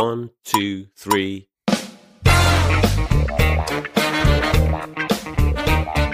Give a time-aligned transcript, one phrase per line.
[0.00, 1.44] One, two, three.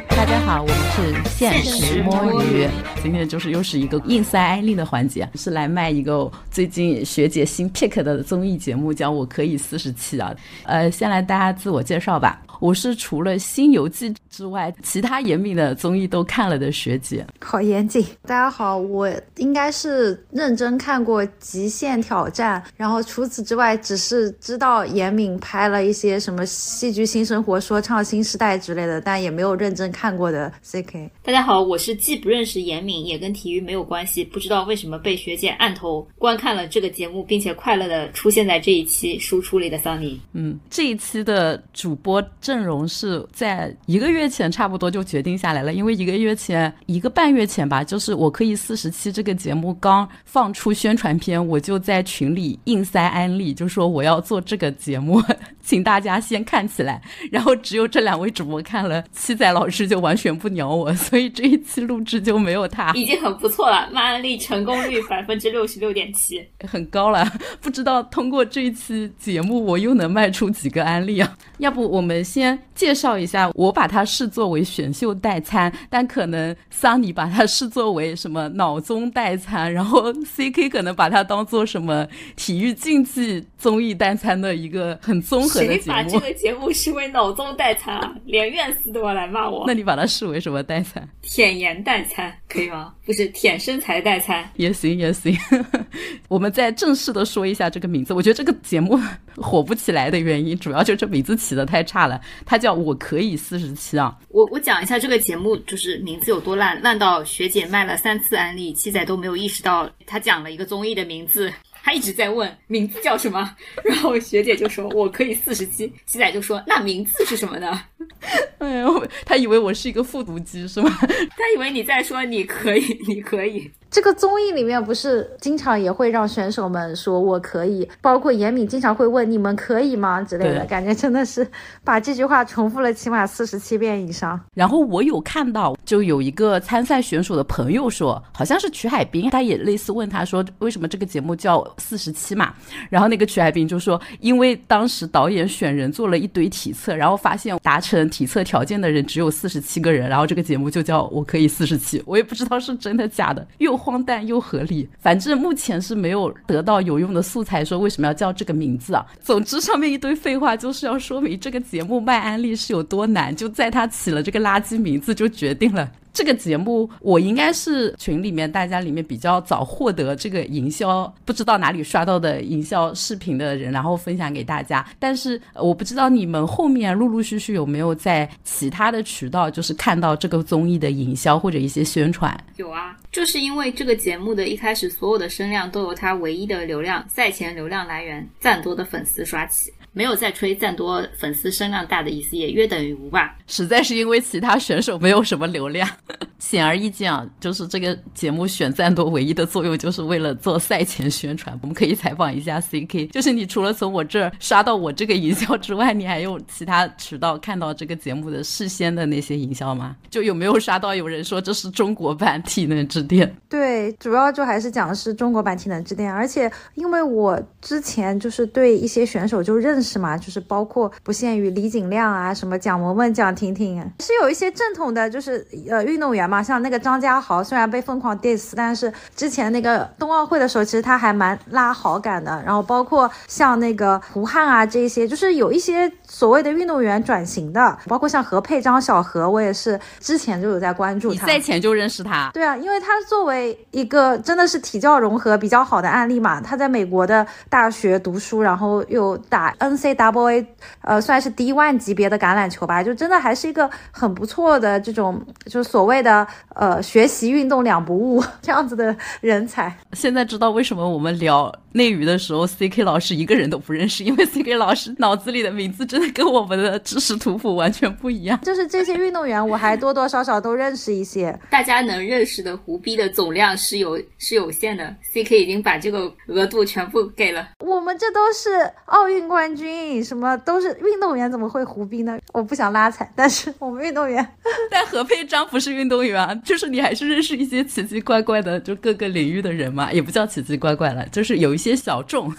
[0.08, 2.66] 大家好，我们是现实摸鱼。
[3.00, 10.34] 今天就是又是一个硬塞安利的环节，是来卖一个最近学姐新 pick 的综艺节目，叫《我可以四十七》啊。
[10.64, 12.42] 呃，先来大家自我介绍吧。
[12.60, 17.26] 我是除了《新游记》之外，其他严敏的综艺都看了的学姐。
[17.40, 18.04] 好严谨。
[18.22, 31.10] 大家好，我应该是认真看过《极限挑战》，然后除此之外，只是知道严敏拍了一些什么《戏剧新生活》《说唱新时代》之类的，但也没有认真看过的 CK。
[31.22, 40.20] 大家好，我是既不认识严敏，也跟体育没有关系，不知道为什么被学姐按头观看了这个节目，并且快乐的出现在这一期输出里的桑尼。
[40.32, 42.22] 嗯，这一期的主播。
[42.46, 55.20] 阵容是在一个月前差不多就决定下来了，因为一个月前一个半月前吧，就是我可以四十期这个节目刚放出宣传片，我就在群里硬塞安利，就说我要做这个节目，
[55.60, 57.02] 请大家先看起来。
[57.32, 67.28] 然后只有这两位主播看了，七仔老师就完全不鸟我， 所以这一期录制就没有他，已经很不错了，卖安利成功率百分之六十六点七，很高了。
[67.60, 71.36] 不知道通过这一期节目我又能卖出几个安利啊？
[71.58, 72.24] 要不我们。
[72.36, 85.80] 先介绍一下，我把它视作为选秀代餐，但可能桑尼把它视作为什么脑综代餐，然后 C K 可能把它当做什么体育竞技综艺代餐的一个很综合的节目。
[85.80, 88.14] 谁把这个节目视为脑综代餐啊？
[88.26, 89.64] 连院士都要来骂我。
[89.66, 91.08] 那你把它视为什么代餐？
[91.22, 92.92] 舔颜代餐可以吗？
[93.06, 95.34] 不是舔身材代餐也行也行。
[96.28, 98.12] 我们再正式的说一下这个名字。
[98.12, 99.00] 我觉得这个节目
[99.36, 102.20] 火不起来的原因，主要就这名字起的太差了。
[102.44, 104.16] 它叫我可以四十七啊！
[104.28, 113.54] 我我讲一下这个节目，就是名字有多烂，烂到学姐卖了三次安利，七仔都没有意识到他讲了一个综艺的名字，他一直在问名字叫什么，
[113.84, 117.82] 然后学姐就说我可以四十七，七仔就说那名字是什么呢？
[118.58, 120.90] 哎呦，他以为我是一个复读机是吗？
[121.00, 123.70] 他以为你在说你可以，你可以。
[123.96, 131.50] 这个综艺里面不是经常也会让选手们说我可以，包括严敏经常会问你们可以吗之类的，感觉真的是
[131.82, 134.38] 把这句话重复了起码四十七遍以上。
[134.52, 142.52] 然后我有看到，就有一个参赛选手的朋友说，好像是曲海滨，他也类似问他说为什么这个节目叫四十七嘛？
[142.90, 152.02] 然后那个曲海滨就说，因为当时导演选人做了一堆体测，然后发现达成体测条件的人只有四十七个人，然后这个节目就叫我可以四十七。
[152.04, 153.74] 我也不知道是真的假的，又。
[153.86, 159.06] 荒诞又合理，反正目前是没有得到有用的素材，说为什么要叫这个名字啊？
[159.22, 165.88] 总之上面一堆废话，就是要说明这个节目卖安利是有多难，就在他起了这个垃圾名字，就决定了。
[166.16, 174.82] 这个节目我应该是群里面大家里面比较早获得这个营销，不知道哪里刷到的营销视频的人，然后分享给大家。
[174.98, 182.34] 但是我不知道你们后面陆陆续续有没有在其他的渠道，就是看到这个综艺的营销或者一些宣传。
[182.56, 189.70] 有啊，就是因为这个节目的一开始所有的声量都由它唯一的流量赛前流量来源赞多的粉丝刷起。
[189.96, 193.34] 没有再吹赞多粉丝声量大的意思，也约等于无吧？
[193.46, 195.88] 实在是因为其他选手没有什么流量。
[196.38, 201.58] 显而易见啊，就是这个节目选赞多唯一的作用，就是为了做赛前宣传。
[201.62, 209.96] 我们可以采访一下 CK，就是你除了从我这儿刷到我这个营销之外，你还有其他渠道看到这个节目的事先的那些营销吗？
[210.10, 213.34] 就有没有刷到有人说这是中国版体能之巅？
[213.48, 216.12] 对，主要就还是讲的是中国版体能之巅。
[216.12, 219.85] 而且因为我之前就是对一些选手就认识。
[219.86, 220.18] 是吗？
[220.18, 232.42] 就是包括不限于李景亮啊，什么蒋雯雯、蒋婷婷，是有一些正统的，就是呃运动员嘛，像那个张家豪，虽然被疯狂 diss，但是之前那个冬奥会的时候，其实他还蛮拉好感的。
[232.44, 242.32] 然后包括像那个胡汉啊，这些就是有一些所谓的运动员转型的，包括像何佩、张小何，我也是之前就有在关注他，赛前就认识他。
[242.34, 249.75] 对啊，因为他作为一个真的是体教融合比较好的案例嘛，他在美国的大学读书，然后又打 N。
[249.76, 250.46] C W A，
[250.82, 259.74] 呃，算是 D one 级别的橄榄球吧，就真的还是一个很不错的这种，就是所谓的呃学习运动两不误这样子的人才。
[259.92, 268.40] 现在知道为什么我们聊内娱的时候，C K 老师一个人都不认识，因为 C K 老师脑子里的名字真的跟我们的知识图谱完全不一样。
[268.42, 271.38] 就是这些运动员，我还多多少少都认识一些。
[271.50, 277.48] 大家能认识的胡逼的总量是有是有限的，C K 已经把这个额度全部给了。
[277.60, 280.04] 我们这都是奥运冠军。
[280.04, 282.18] 什么都是运动员，怎么会胡兵呢？
[282.32, 284.26] 我不想拉踩，但是我们运动员，
[284.70, 292.32] 但何佩章不是运动员，就是你还是认识一些奇奇怪怪的，就各个领域的人嘛，也不叫奇奇怪怪了，就是有一些小众。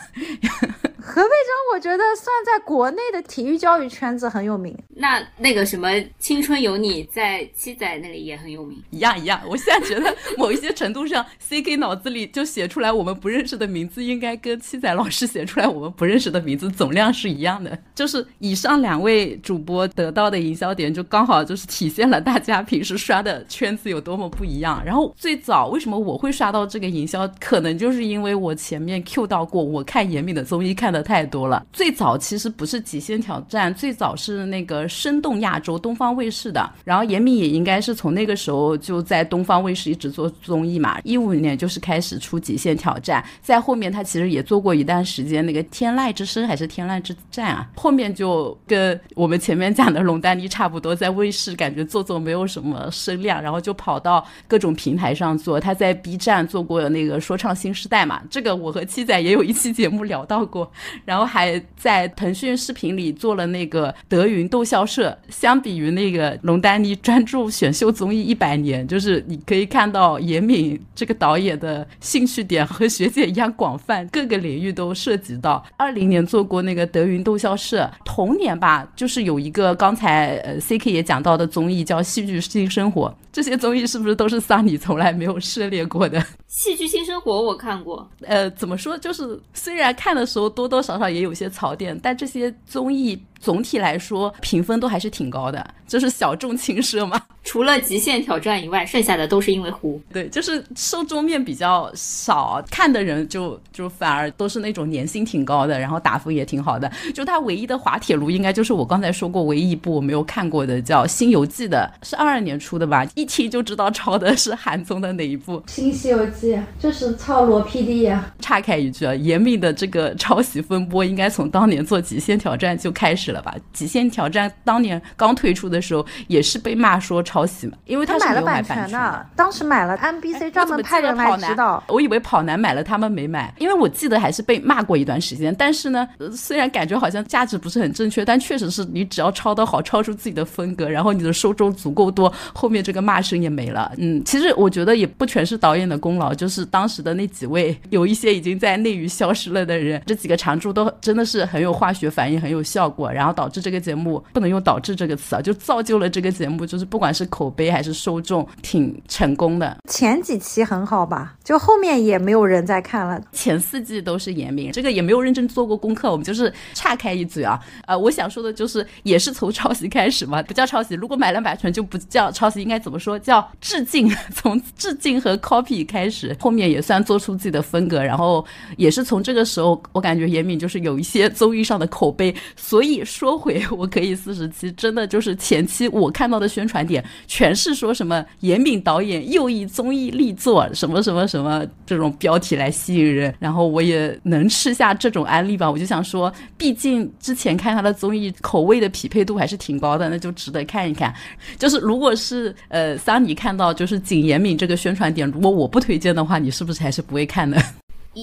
[1.07, 4.77] 河北章我觉得算在国内的体育教育圈子很有名。
[4.89, 5.89] 那那个什么
[6.19, 8.83] 《青春有你》在七仔那里也很有名。
[8.89, 17.79] 一样一样，我现在觉得某一些程度上， CK 脑子里就写出来我们不认识的名字，应该跟七仔老师写出来我们不认识的名字总量是一样的。
[17.95, 24.83] 就是以上两位主播得到的营销点，就刚好就是体现了大家平时刷的圈子有多么不一样。
[24.85, 31.65] 然后最早为什么我会刷到这个营销，可能就是因为我前面 Q 到过，我看严敏的综艺看的的太多了。
[31.71, 36.67] 最早其实不是《极限挑战》，最早是那个《生动亚洲》东方卫视的。
[36.83, 40.99] 然后严敏也应该是从那个时候就在东方卫视一直做综艺嘛。
[41.03, 47.69] 一五年就是开始出《极限挑战》，在后面他其实也做过一段时间那个《天籁之声》还是《天籁之战》啊。
[47.75, 55.59] 后面就跟我们前面讲的龙丹妮差不多，在卫视感觉做做没有什么声量，然后就跑到各种平台上做。
[55.59, 60.71] 他在 B 站做过那个说唱新时代嘛，这个我和七仔也有一期节目聊到过。
[61.05, 65.17] 然后还在腾讯视频里做了那个德云逗笑社。
[65.29, 75.63] 相比于那个龙丹妮专注选秀综艺一百年，就是你可以看到严敏这个导演的兴趣点和学姐一样广泛，各个领域都涉及到。
[75.77, 86.23] 二零年做过那个德云逗笑社，同年吧，就是有一个刚才呃 C K 也讲到的综艺叫《戏剧性生活》，这些综艺是不是都是桑尼从来没有涉猎过的？
[86.47, 88.97] 戏剧新生活我看过，呃，怎么说？
[88.97, 97.21] 就是虽然看的时候多多少少也有些槽点，但这些综艺总体来说评分都还是挺高的，就是小众轻奢嘛。
[97.43, 100.01] 除了极限挑战以外，剩下的都是因为糊。
[100.11, 106.91] 对，就是受众面比较少，看的人就就反而都是那种粘性挺高的，然后打分也挺好的。
[107.13, 113.07] 就它唯一的滑铁卢，应该就是我刚才说过唯一一部我没有看过的，叫《新游记》的，是二二年出的吧？
[113.15, 115.63] 一听就知道抄的是韩综的哪一部。
[115.67, 118.29] 新西游记就是抄罗 PD 呀。
[118.41, 123.53] 岔开一句啊，严密的这个抄袭风波应该从当年做《极限挑战》就开始了吧？
[123.73, 129.25] 《极限挑战》当年刚推出的时候，也是被骂说抄袭嘛，因为他是没有版权的。
[129.35, 131.83] 当时买了，NBC 专门派人来指导。
[131.87, 135.53] 我以为跑男买了，他们没买，因为我记得还是被骂过一段时间。
[135.57, 143.91] 但是呢，虽然感觉好像价值不是很正确，但确实是你只要抄得好，抄出自己的风格，然后你的受众足够多，后面这个骂声也没了。
[143.97, 159.75] 嗯，其实我觉得也不全是导演的功劳，就是当时的那几位，有一些已经在内娱消失了的人，这几个常驻都真的是很有化学反应，很有效果，然后导致这个节目不能用导致这个词啊，就造就了这个节目，就是不管是口碑还是受众，挺成功的。
[159.89, 163.19] 前几期很好吧，就后面也没有人再看了。
[163.31, 167.59] 前四季都是严明，这个也没有认真做过功课，我们就是岔开一嘴啊。
[167.87, 170.93] 呃，我想说的就是，也是从抄袭开始嘛，不叫抄袭。
[170.93, 173.17] 如果买了版权就不叫抄袭，应该怎么说？
[173.17, 178.03] 叫致敬， 从致敬和 copy 开始，后面也算做出自己的风格。
[178.03, 182.33] 然后也是从这个时候，我感觉严敏就是有一些综艺上的口碑。
[182.55, 193.33] 所以说回我可以四十七，真的就是前期我看到的宣传点，全是说什么严敏导演又一综艺力作，什么什么什么这种标题来吸引人。
[193.39, 201.13] 然后我也能吃下这种安利吧，我就想说，毕竟之前看他的综艺口味的匹配度还是挺高的，那就值得看一看。
[201.57, 207.57] 就是如果是呃桑尼看到就是景严敏这个宣传点，如果我不推荐的话，你是不是还是不会看的？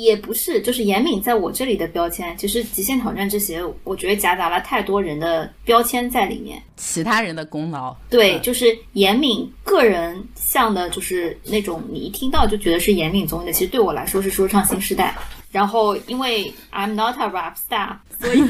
[0.02, 7.94] 也不是，就是严敏在我这里的标签，其实极限挑战这些，我觉得夹杂了太多人的标签在里面，其他人的功劳。
[8.10, 15.14] 对，就是严敏个人像的，就是那种你一听到就觉得是严敏综艺的，其实对我来说是说唱新时代。
[15.50, 18.42] 然后因为 I'm not a rap star，所以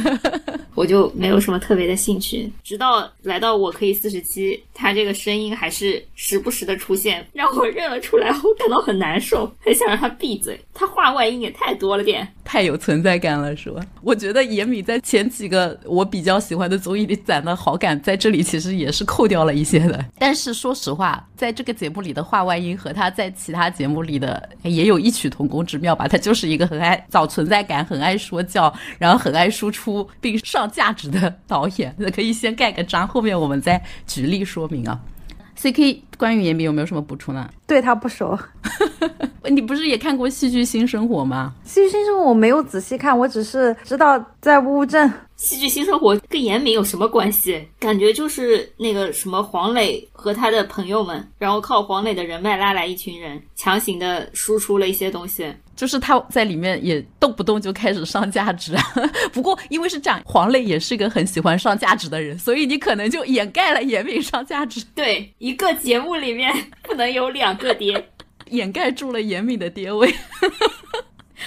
[0.74, 2.50] 我就没有什么特别的兴趣。
[2.62, 10.58] 直到来到我可以四十七，他这个声音还是时不时的出现，让我认了出来， 我感到很难受，很想让他闭嘴。
[10.72, 12.26] 他话外音也太多了点。
[12.44, 13.84] 太有存在感了，是吧？
[14.02, 20.04] 我觉得严米在前几个我比较喜欢的综艺里攒的好感，在这里其实也是扣掉了一些的。
[20.18, 26.06] 但是说实话，在这个节目里的话外音和他在其他节目里的也有异曲同工之妙吧。
[26.06, 31.94] 他就是一个很爱找存在感、很爱说教，然后很爱说输出并上价值的导演。
[31.98, 35.00] 那可以先盖个章，后面我们再举例说明啊。
[35.56, 37.48] C K 关于严明有没有什么补充呢？
[37.66, 38.36] 对他不熟，
[39.48, 41.54] 你不是也看过《戏剧新生活》吗？
[41.68, 45.10] 《戏剧新生活》我没有仔细看，我只是知道在乌镇。
[45.36, 47.66] 戏剧新生活跟严明有什么关系？
[47.78, 55.52] 感觉就是那个什么黄磊和他的朋友们，然后靠黄磊的人脉拉来一群人，强行的输出了一些东西。
[55.76, 58.74] 就是他在里面也动不动就开始上价值，
[59.32, 64.84] 不过因为是这样，黄磊也是个很喜欢上价值的人，所以你可能就掩盖了严敏上价值。
[64.94, 66.52] 对，一个节目里面
[66.82, 68.08] 不能有两个爹，
[68.50, 70.14] 掩盖住了严敏的爹位。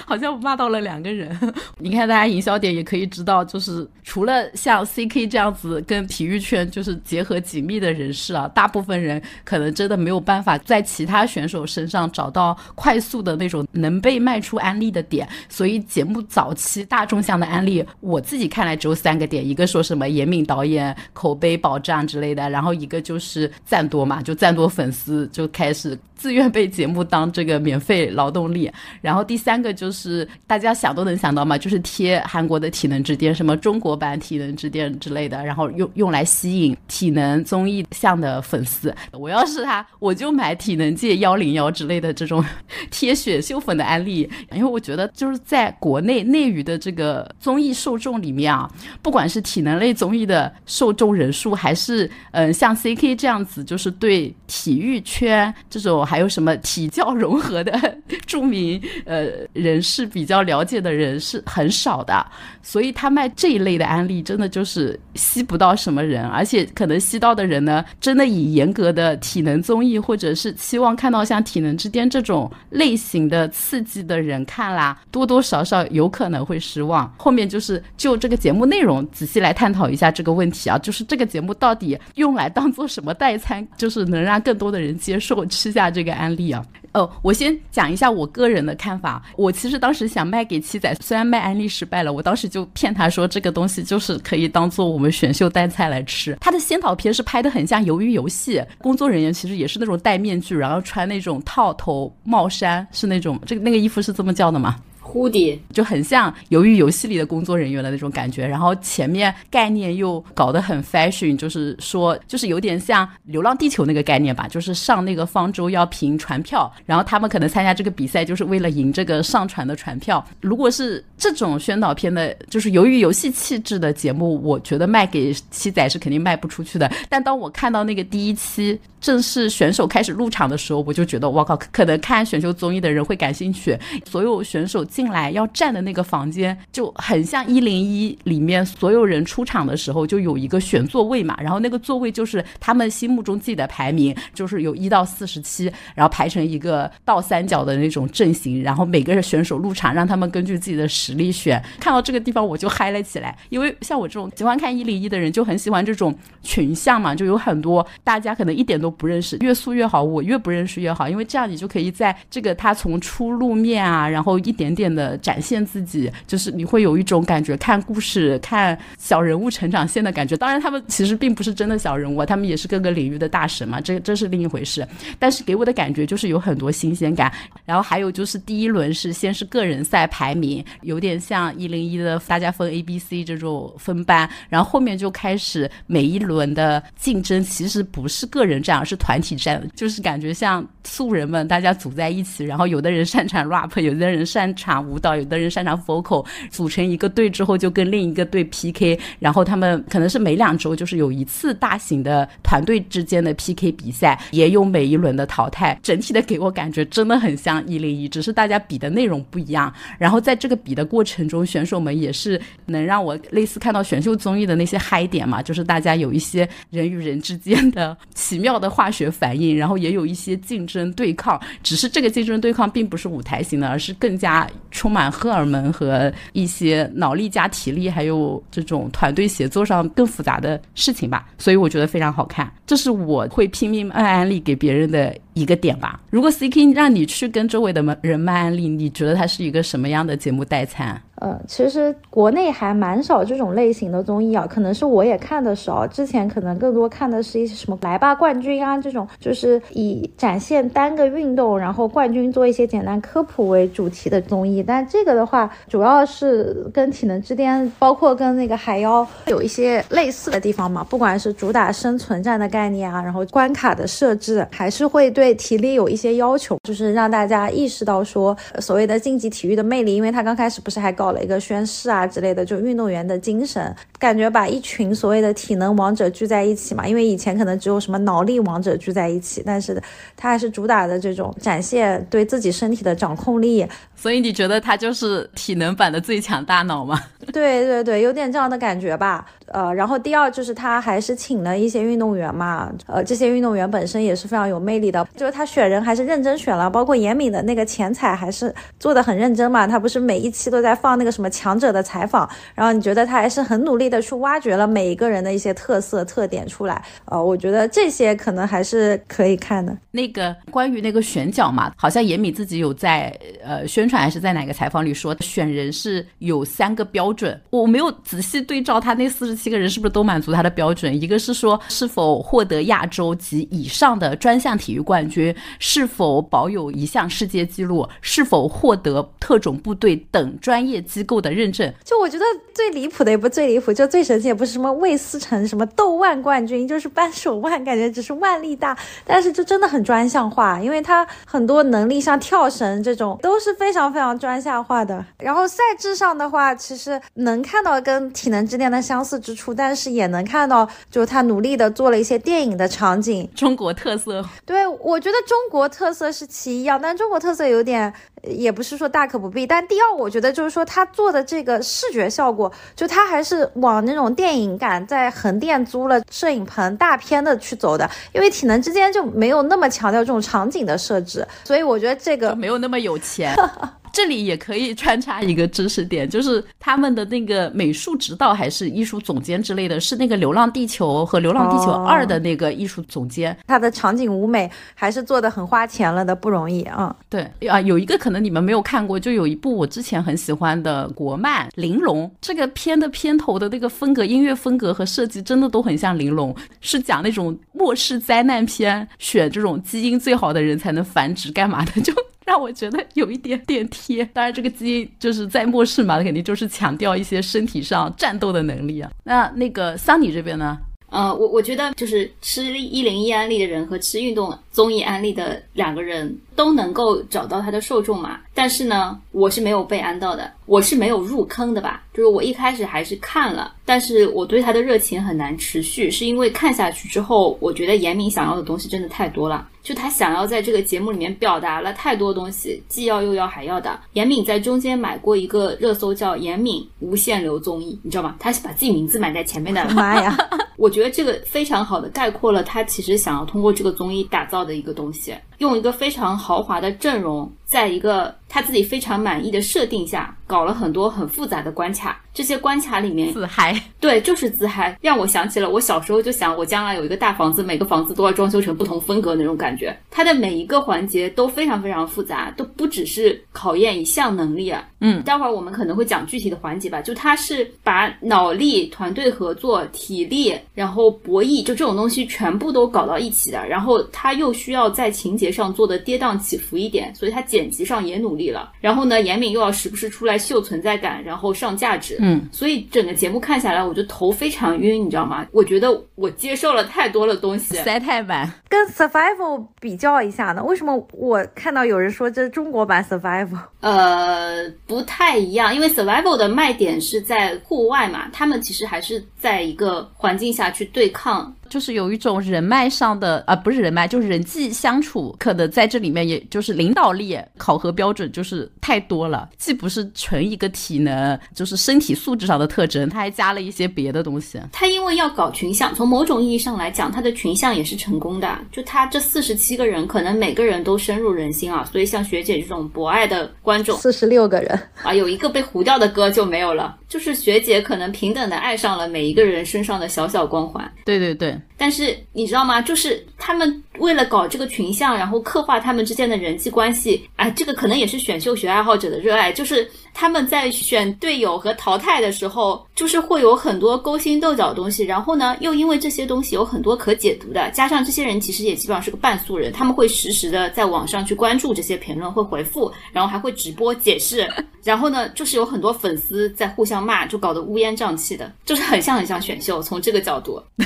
[0.08, 1.38] 好像骂到了两个人。
[1.78, 15.28] 你看，大家营销点也可以知道，就是除了像 CK 这样子跟体育圈就是结合紧密的人士啊，大部分人可能真的没有办法在其他选手身上找到快速的那种能被卖出安利的点。
[15.50, 26.00] 所以节目早期大众向的安利，我自己看来只有三个点：一个说什么严敏导演口碑保障之类的，然后一个就是赞多嘛，就赞多粉丝就开始。
[26.18, 28.72] 自愿被节目当这个免费劳动力，
[29.02, 38.94] 然后第三个就是是大家想都能想到嘛，就是贴韩国的体能之巅，什么中国版体能之巅之类的，然后用用来吸引体能综艺向的粉丝。
[39.12, 42.44] 我要是他，我就买体能界幺零幺之类的这种
[42.92, 48.70] 贴选秀粉的案例，因为我觉得就是在国内内娱的这个综艺受众里面啊，
[49.02, 55.98] 不管是体能类综艺的受众人数，还是嗯像 CK 这样子，就是对体育圈这种。
[56.06, 62.26] 还有什么体教融合的 著名呃人是比较了解的人是很少的，
[62.62, 77.12] 所以他卖这一类的安利真的就是吸不到什么人，而且可能吸到的人呢，真的以严格的体能综艺或者是期望看到像《体能之巅》这种类型的刺激的人看啦，多多少少有可能会失望。
[77.18, 85.88] 后面就是就这个节目内容仔细来探讨一下这个问题啊，就是这个节目到底用来当做什么代餐，就是能让更多的人接受吃下。
[85.88, 86.62] 这个安利啊，
[86.94, 89.24] 哦，我先讲一下我个人的看法。
[89.36, 96.38] 我其实当时想卖给七仔，虽然卖安利失败了，我当时就骗他说这个东西就是可以当做我们选秀带菜来吃。
[96.40, 104.76] 他的先导片是拍的很像鱿鱼游戏，工作人员其实也是那种戴面具，然后穿那种套头帽衫，是那种这个那个衣服是这么叫的吗？
[105.08, 120.24] 蝴蝶就很像鱿鱼游戏里的工作人员的那种感觉，然后前面概念又搞得很 fashion，就是说就是有点像《流浪地球》那个概念吧，就是上那个方舟要凭船票，然后他们可能参加这个比赛就是为了赢这个上船的船票。
[120.42, 126.92] 如果是这种宣导片的，就是鱿鱼游戏气质的节目，我觉得卖给七仔是肯定卖不出去的。
[127.08, 134.84] 但当我看到那个第一期正式选手开始入场的时候，我就觉得哇靠，可能看选秀综艺的人会感兴趣，所有选手。
[134.98, 151.64] 进来要站的那个房间就很像一零一里面所有人出场的时候就有一个选座位嘛，然后那个座位就是他们心目中自己的排名，就是有一到四十七，然后排成一个倒三角的那种阵型，然后每个选手入场，让他们根据自己的实力选。
[151.80, 156.12] 看到这个地方我就嗨了起来，因为像我这种喜欢看一零一的人就很喜欢这种
[156.42, 164.87] 群像嘛，就有很多大家可能一点都不认识，越素越好，我越不认识越好，因为这样你就可以在这个他从初露面啊，然后一点点。
[164.94, 170.36] 的展现自己，就是你会有一种感觉，看故事、看小人物成长线的感觉。
[170.38, 174.88] 当然，他们其实并不是真的小人物，他们也是各个领域的大神嘛，这这是另一回事。
[175.18, 177.32] 但是给我的感觉就是有很多新鲜感。
[177.66, 194.77] 然后还有就是第一轮是先是个人赛排名，有点像一零一的大家分 A、B、C 这种分班，然后后面就开始每一轮的竞争，其实不是个人战，而是团体战，就是感觉像素人们大家组在一起，然后有的人擅长 rap，有的人擅长。
[194.86, 205.78] 舞蹈，有的人擅长 vocal，组成一个队之后就跟另一个队 PK，然后他们可能是每两周就是有一次大型的团队之间的 PK 比赛，也有每一轮的淘汰。
[205.84, 209.72] 整体的给我感觉真的很像一零一，只是大家比的内容不一样。
[209.98, 221.40] 然后在这个比的过程中，选手们也是能让我类似看到选秀综艺的那些嗨点嘛，就是大家有一些人与人之间的奇妙的化学反应，然后也有一些竞争对抗。
[221.64, 224.48] 只是这个竞争对抗并不是舞台型的，而是更加。
[224.72, 232.52] 充满荷尔蒙和一些脑力加体力，还有这种团队协作上更复杂的事情吧，所以我觉得非常好看。
[232.66, 236.00] 这是我会拼命卖安利给别人的一个点吧。
[236.10, 241.02] 如果 CK 让你去跟周围的人卖安利，你觉得它是一个什么样的节目代餐？
[241.20, 245.88] 呃，其实国内还蛮少这种类型的综艺啊，可能是我也看的少。
[245.88, 254.62] 之前可能更多看的是一些什么来吧冠军啊这种，就是以展现单个运动，然后冠军做一些简单科普为主题的综艺。
[254.62, 260.84] 但这个的话，主要是跟体能之巅，包括跟那个海妖有一些类似的地方嘛。
[260.84, 269.96] 不管是主打生存战的概念啊，然后关卡的设置，还是会对体力有一些要求，就是让大家意识到说所谓的竞技体育的魅力。
[269.96, 271.07] 因为他刚开始不是还搞。
[271.08, 276.86] 搞了一个宣誓啊之类的，就运动员的精神，感觉把一群所谓的体能王者聚在一起嘛。
[276.86, 279.82] 因为以前可能只有什么脑力王者聚在一起，但是
[280.18, 283.66] 他还是主打的这种展现对自己身体的掌控力。
[283.96, 287.02] 所以你觉得他就是体能版的最强大脑吗？
[287.32, 289.26] 对对对，有点这样的感觉吧。
[289.48, 309.76] 呃，然后第二就是他还是请了一些运动员嘛，呃，这些运动员本身也是非常有魅力的，就是他选人还是认真选了，包括严敏的那个前彩还是做的很认真嘛，他不是每一期都在放那个什么强者的采访，然后你觉得他还是很努力的去挖掘了每一个人的一些特色特点出来，呃，我觉得这些可能还是可以看的。
[309.92, 331.72] 那个关于那个选角嘛，好像严敏自己有在呃宣传还是在哪个采访里说，选人是有三个标准，我没有仔细对照他那四十七个人是不是都满足他的标准，一个是说是否获得亚洲及以上的专项体育冠军，是否保有一项世界纪录，是否获得特种部队等专业机构的认证。
[331.84, 338.76] 就我觉得最离谱的也不最离谱，就最神奇也不是什么魏思成什么斗腕冠军，就是扳手腕，感觉只是腕力大，
[339.06, 345.06] 但是就真的很专项化，因为他很多能力像跳绳这种都是非常非常专项化的。
[345.20, 354.24] 然后赛制上的话，其实能看到跟体能之巅的相似之处，但是也能看到，就他努力的做了一些电影的场景，中国特色。
[354.46, 357.94] 对我觉得中国特色是其一啊，但中国特色有点。
[358.24, 373.36] 也不是说大可不必，但第二，我觉得就是说他做的这个视觉效果，就他还是往那种电影感，在横店租了摄影棚大片的去走的，因为体能之间就没有那么强调这种场景的设置，所以我觉得这个没有那么有钱。
[373.98, 383.36] 这里也可以穿插一个知识点，就是他们的那个美术指导还是艺术总监之类的，是那个《流浪地球》和《流浪地球二》的那个艺术总监。
[383.48, 386.96] 他的场景舞美还是做的很花钱了的，不容易啊。
[387.10, 401.92] 对啊，有一个可能你们没有看过，就有一部我之前很喜欢的国漫《玲珑》，这个片的片头的那个风格、音乐风格和设计真的都很像玲珑，是讲那种末世灾难片，选这种基因最好的人才能繁殖，干嘛的就。
[402.28, 408.92] 让我觉得有一点点贴，当然这个基因就是在末世嘛，肯定就是强调一些身体上战斗的能力啊。
[409.06, 410.58] 那那个桑尼这边呢？
[410.90, 418.20] 呃，我我觉得就是吃一零一安利的人和吃运动综艺安利的两个人都能够找到他的受众嘛。
[418.34, 421.84] 但是呢，我是没有被安到的，我是没有入坑的吧？
[421.94, 429.48] 就是我一开始还是看了，但是我对他的热情很难持续，是因为看下去之后，我觉得严敏想要的东西真的太多了。
[429.62, 433.80] 就他想要在这个节目里面表达了太多东西，既要又要还要的。
[433.94, 438.16] 严敏在中间买过一个热搜叫“严敏无限流综艺”，你知道吗？
[438.18, 439.68] 他是把自己名字买在前面的。
[439.72, 440.18] 妈呀！
[440.56, 445.14] 我觉得这个非常好的概括了他其实想要通过这个综艺打造的一个东西。
[445.40, 452.02] 用一个非常豪华的阵容，在一个他自己非常满意的设定下，搞了很多很复杂的关卡。
[452.14, 459.78] 这些关卡里面自嗨，对，就是自嗨，让我想起了我小时候就想，我将来有一个大房子，每个房子都要装修成不同风格那种感觉。
[459.92, 464.68] 它的每一个环节都非常非常复杂，都不只是考验一项能力啊。
[464.80, 466.82] 嗯，待会儿我们可能会讲具体的环节吧。
[466.82, 473.48] 就它是把脑力、团队合作、体力，然后博弈，就这种东西全部都搞到一起的。
[473.48, 478.52] 然后它又需要在情节上做的跌宕起伏一点，所以它剪辑上也努力了。
[478.60, 481.96] 然后呢，严敏又要时不时出来秀存在感，然后上价值。
[482.00, 485.28] 嗯，所以整个节目看下来，我就头非常晕，你知道吗？
[485.32, 488.32] 我觉得我接受了太多的东西，塞太满。
[488.50, 490.44] 跟 Survival 比较一下呢？
[490.44, 493.38] 为什么我看到有人说这是中国版 Survival？
[493.60, 501.32] 呃，不太一样，因为 Survival 的卖点是在户外嘛，他们其实还是在一个环境下去对抗。
[501.50, 514.40] 就是有一种人脉上的啊，不是人脉，就是人际相处，可能在这里面，也就是领导力考核标准就是太多了，既不是纯一个体能，就是身体素质上的特征，他还加了一些别的东西。
[514.52, 518.38] 他因为要搞群像，从某种意义上来讲，他的群像也是成功的。
[518.52, 526.78] 就他这四十七个人，可能每个人都深入人心啊，所以像学姐这种博爱的观众，四十六个人啊，有一个被糊掉的歌就没有了。
[526.88, 530.70] 就是学姐可能平等的爱上了每一个人身上的小小光环。
[530.86, 531.37] 对对对。
[531.58, 532.62] 但是你知道吗？
[532.62, 539.32] 就是他们为了搞这个群像，然后刻画他们之间的人际关系，哎，这个可能也是选秀学爱好者的热爱。
[539.32, 539.70] 就是
[540.00, 544.84] 他们在选队友和淘汰的时候，就是会有很多勾心斗角的东西。
[544.84, 554.30] 然后呢，又因为这些东西有很多可解读的，加上这些人其实也基本上是个半素人，他们会实时的在网上去关注这些评论，会回复，然后还会直播解释。
[554.64, 559.64] 然后呢，就是有很多粉丝在互相骂，就搞得乌烟瘴气的，就是很像很像选秀。
[559.64, 560.40] 从这个角度。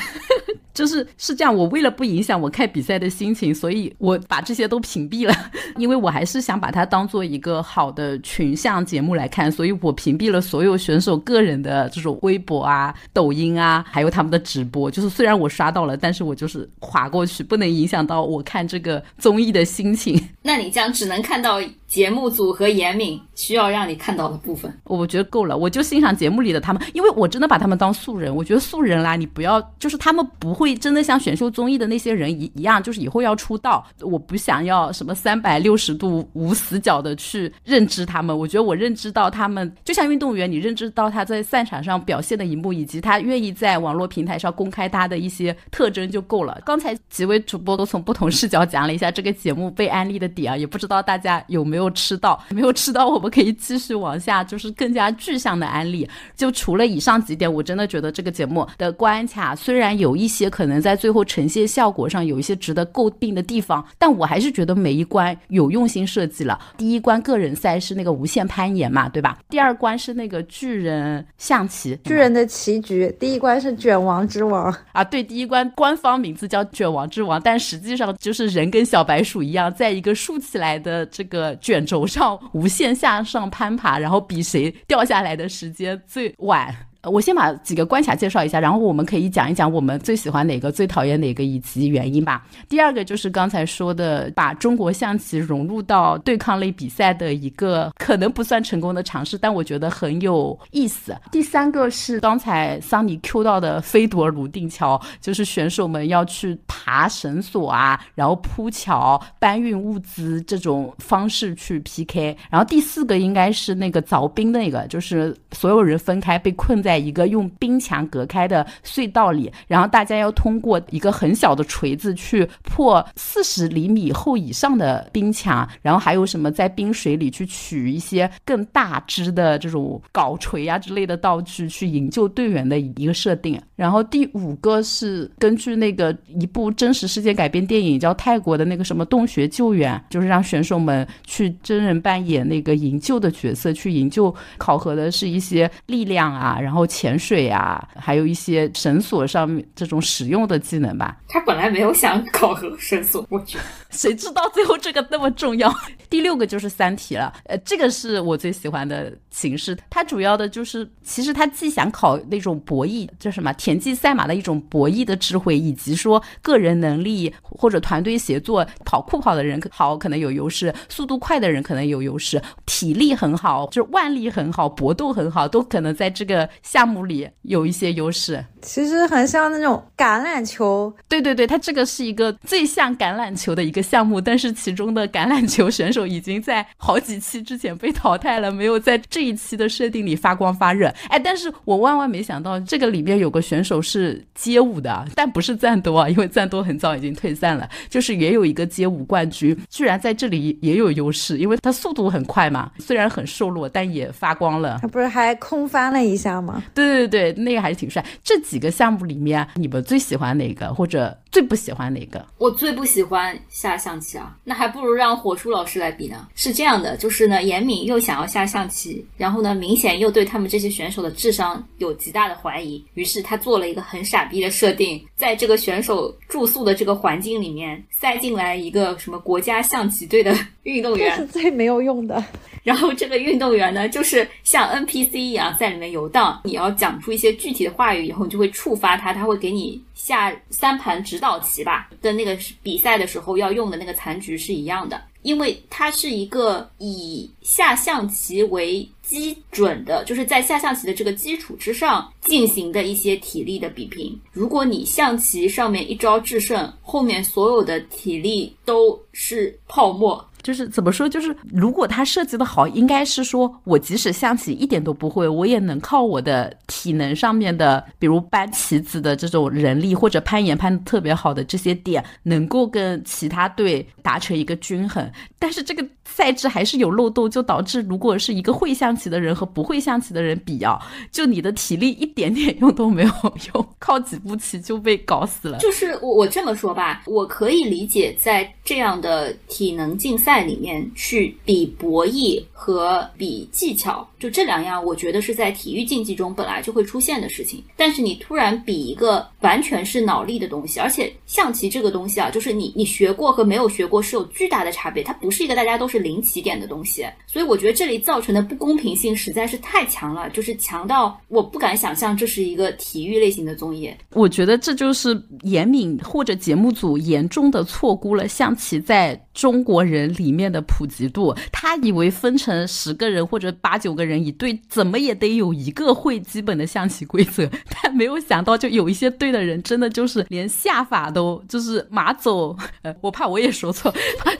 [0.73, 5.35] 就是是这样，我为了不影响我看比赛的心情，所以我把这些都屏蔽了，
[5.75, 14.89] 因为我还是想把它当做一个好的群像节目来来看，所以我屏蔽了所有选手个人的这种微博啊、抖音啊，还有他们的直播。
[14.89, 20.19] 就是虽然我刷到了，但是我就是划过去，不能影响到我看这个综艺的心情。
[20.41, 24.73] 那你这样只能看到节目组和严敏需要让你看到的部分。
[24.85, 28.33] 我觉得够了，我就欣赏节目里的他们，因为我真的把他们当素人。
[28.33, 33.85] 我觉得素人啦，你不要，就是他们不会真的像选秀综艺的那些人一一样，就是以后要出道。
[33.99, 38.37] 我不想要什么三百六十度无死角的去认知他们。
[38.39, 46.57] 我觉得我认知到他们，就像运动员，你认知到他在赛场上表现的一幕，以及他愿意在网络平台上公开他的一些特征就够了。
[46.65, 52.39] 刚才几位主播都从不同视角讲了一下这个节目被安利的点啊，也不知道大家有没有没有吃到？
[52.49, 56.07] 没有吃到，我们可以继续往下，就是更加具象的安利。
[56.35, 66.59] 就除了以上几点，我真的觉得这个节目的关卡虽然有一些可能在最后呈现效果上有一些值得诟病的地方，但我还是觉得每一关有用心设计了。
[66.77, 69.39] 第一关个人赛是那个无限攀岩嘛，对吧？
[69.49, 73.11] 第二关是那个巨人象棋，巨人的棋局。
[73.19, 86.90] 第一关是卷王之王啊，对，第一关官方名字叫卷王之王，但实际上就是人跟小白鼠一样，在一个竖起来的这个卷轴上无限向上攀爬，然后比谁掉下来的时间最晚。
[87.09, 92.45] 我先把几个关卡介绍一下，然后我们可以讲一讲我们最喜欢哪个、最讨厌哪个以及原因吧。
[92.69, 101.15] 第二个就是刚才说的，把中国象棋融入到对抗类比赛的一个可能不算成功的尝试，但我觉得很有意思。
[101.31, 112.37] 第三个是刚才桑尼 Q 到的飞夺泸定桥，就是选手们要去爬绳索啊，然后铺桥、搬运物资这种方式去 PK。
[112.51, 116.90] 然后第四个应该是那个凿冰那个，就是所有人分开被困在。
[116.91, 133.57] 在一个用冰墙隔开的隧道里，然后大家要通过一个很小的锤子去破四十厘米厚以上的冰墙，然后还有什么在冰水里去取一些更大只的这种镐锤啊之类的道具去营救队员的一个设定。
[133.77, 144.35] 然后第五个是根据那个一部真实事件改编电影，叫泰国的那个什么洞穴救援，就是让选手们去真人扮演那个营救的角色，去营救。
[144.57, 146.80] 考核的是一些力量啊，然后。
[146.85, 151.17] 潜水啊，还有一些绳索上面这种使用的技能吧。
[151.27, 155.73] 他本来没有想考核绳索，我觉得谁知道最后这个那么重要。
[156.09, 159.77] 第六个就是三体了，呃，这个是我最喜欢的形式。
[159.89, 176.49] 它主要的就是，其实它既想考那种博弈，叫什么田忌赛马的一种博弈的智慧，以及说个人能力或者团队协作，跑酷跑的人好可能有优势，速度快的人可能有优势，体力很好，就是腕力很好，搏斗很好，都可能在这个。
[176.71, 180.93] 项目里有一些优势，其实很像那种橄榄球。
[181.09, 190.87] 对对对，它这个是一个最像橄榄球的一个项目，但是其中的橄榄球选手已经在好几期之前被淘汰了，没有在这一期的设定里发光发热。
[191.09, 197.69] 哎，但是我万万没想到，这个里面有个选手是街舞的，但不是赞多啊，因为赞多很早已经退散了。
[197.89, 204.79] 就是也有一个街舞冠军，居然在这里也有优势，因为他速度很快嘛，虽然很瘦弱，但也发光了。
[204.81, 206.60] 他不是还空翻了一下吗？
[206.73, 208.03] 对对对，那个还是挺帅。
[208.23, 212.25] 这几个项目里面，你们最喜欢哪个，或者最不喜欢哪个？
[212.37, 216.27] 我最不喜欢下象棋啊，那还不如让火叔老师来比呢。
[216.35, 232.21] 是这样的，就是呢，严敏又想要下象棋，然后呢，明显又对他们这些选手的智商有极大的怀疑，于是他做了一个很傻逼的设定，在这个选手住宿的这个环境里面塞进来一个什么国家象棋队的运动员， 是最没有用的。
[232.63, 236.39] 然后这个运动员呢，就是像 NPC 一样在里面游荡。
[236.43, 241.89] 你要讲出一些具体的话语以后，你就会触发他，他会给你下三盘指道棋吧。
[242.01, 254.19] 跟那个比赛的时候要用的那个残局是一样的，因为它是一个以下象棋为基准的，就是在下象棋的这个基础之上进行的一些体力的比拼。
[254.31, 260.25] 如果你象棋上面一招制胜，后面所有的体力都是泡沫。
[260.41, 261.07] 就是怎么说？
[261.07, 275.07] 就是如果他设计的好，应该是说我即使象棋一点都不会，我也能靠我的体能上面的，比如搬棋子的这种人力，或者攀岩攀的特别好的这些点，能够跟其他队达成一个均衡。
[275.37, 280.79] 但是这个赛制还是有漏洞，就导致如果是一个会象棋的人和不会象棋的人比啊，
[281.11, 283.11] 就你的体力一点点用都没有
[283.53, 285.57] 用， 靠几步棋就被搞死了。
[285.59, 290.30] 就是我我这么说吧，我可以理解在这样的体能竞赛。
[290.31, 297.63] 在里面去比博弈和比技巧，就这两样，我觉得是在体育竞技中本来就会出现的事情。
[297.75, 307.03] 但是你突然比一个完全是脑力的东西，而且象棋这个东西啊，就是你你学过和没有学过是有巨大的差别，它不是一个大家都是零起点的东西。
[307.25, 313.91] 所以我觉得这里造成的不公平性实在是太强了，就是强到我不敢想象这是一个体育类型的综艺。
[314.11, 321.35] 我觉得这就是严敏或者节目组严重的错估了象棋在中国人里面的普及度。
[321.51, 327.49] 他以为分成十个人或者八九个人一队，怎么也得有一个会基本的象棋规则。
[327.69, 333.93] 但没有想到，就有一些队的人真的就是连下法都就是马走，呃，我怕我也说错，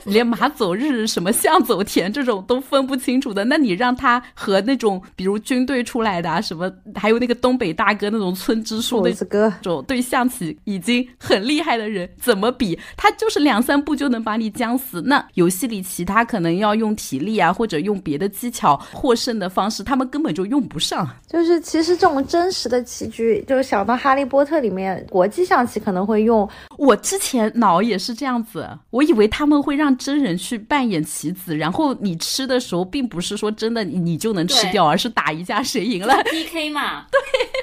[0.04, 3.44] 连马走日什么象走田这种都分不清楚的。
[3.46, 12.78] 那你让他和那种比如军队出来的啊，什么还有那个东北大哥那种村支书的 这，种对象棋已经很厉害的人怎么比？
[12.96, 15.02] 他就是两三步就能把你将死。
[15.02, 21.08] 那游戏里其他可能要用体力啊，或者用别的技巧获胜的方式，他们根本就用不上。
[21.28, 26.48] 就是其实这种真实的棋局，就是想到《哈利波特》里面国际象棋可能会用。
[26.76, 37.06] 我之前脑也是这样子，我以为他们会让真人去扮演棋子，然后你吃的时候，并不是说真的你你就能吃掉，而是打一架谁赢了 PK 嘛。
[37.10, 37.20] 对，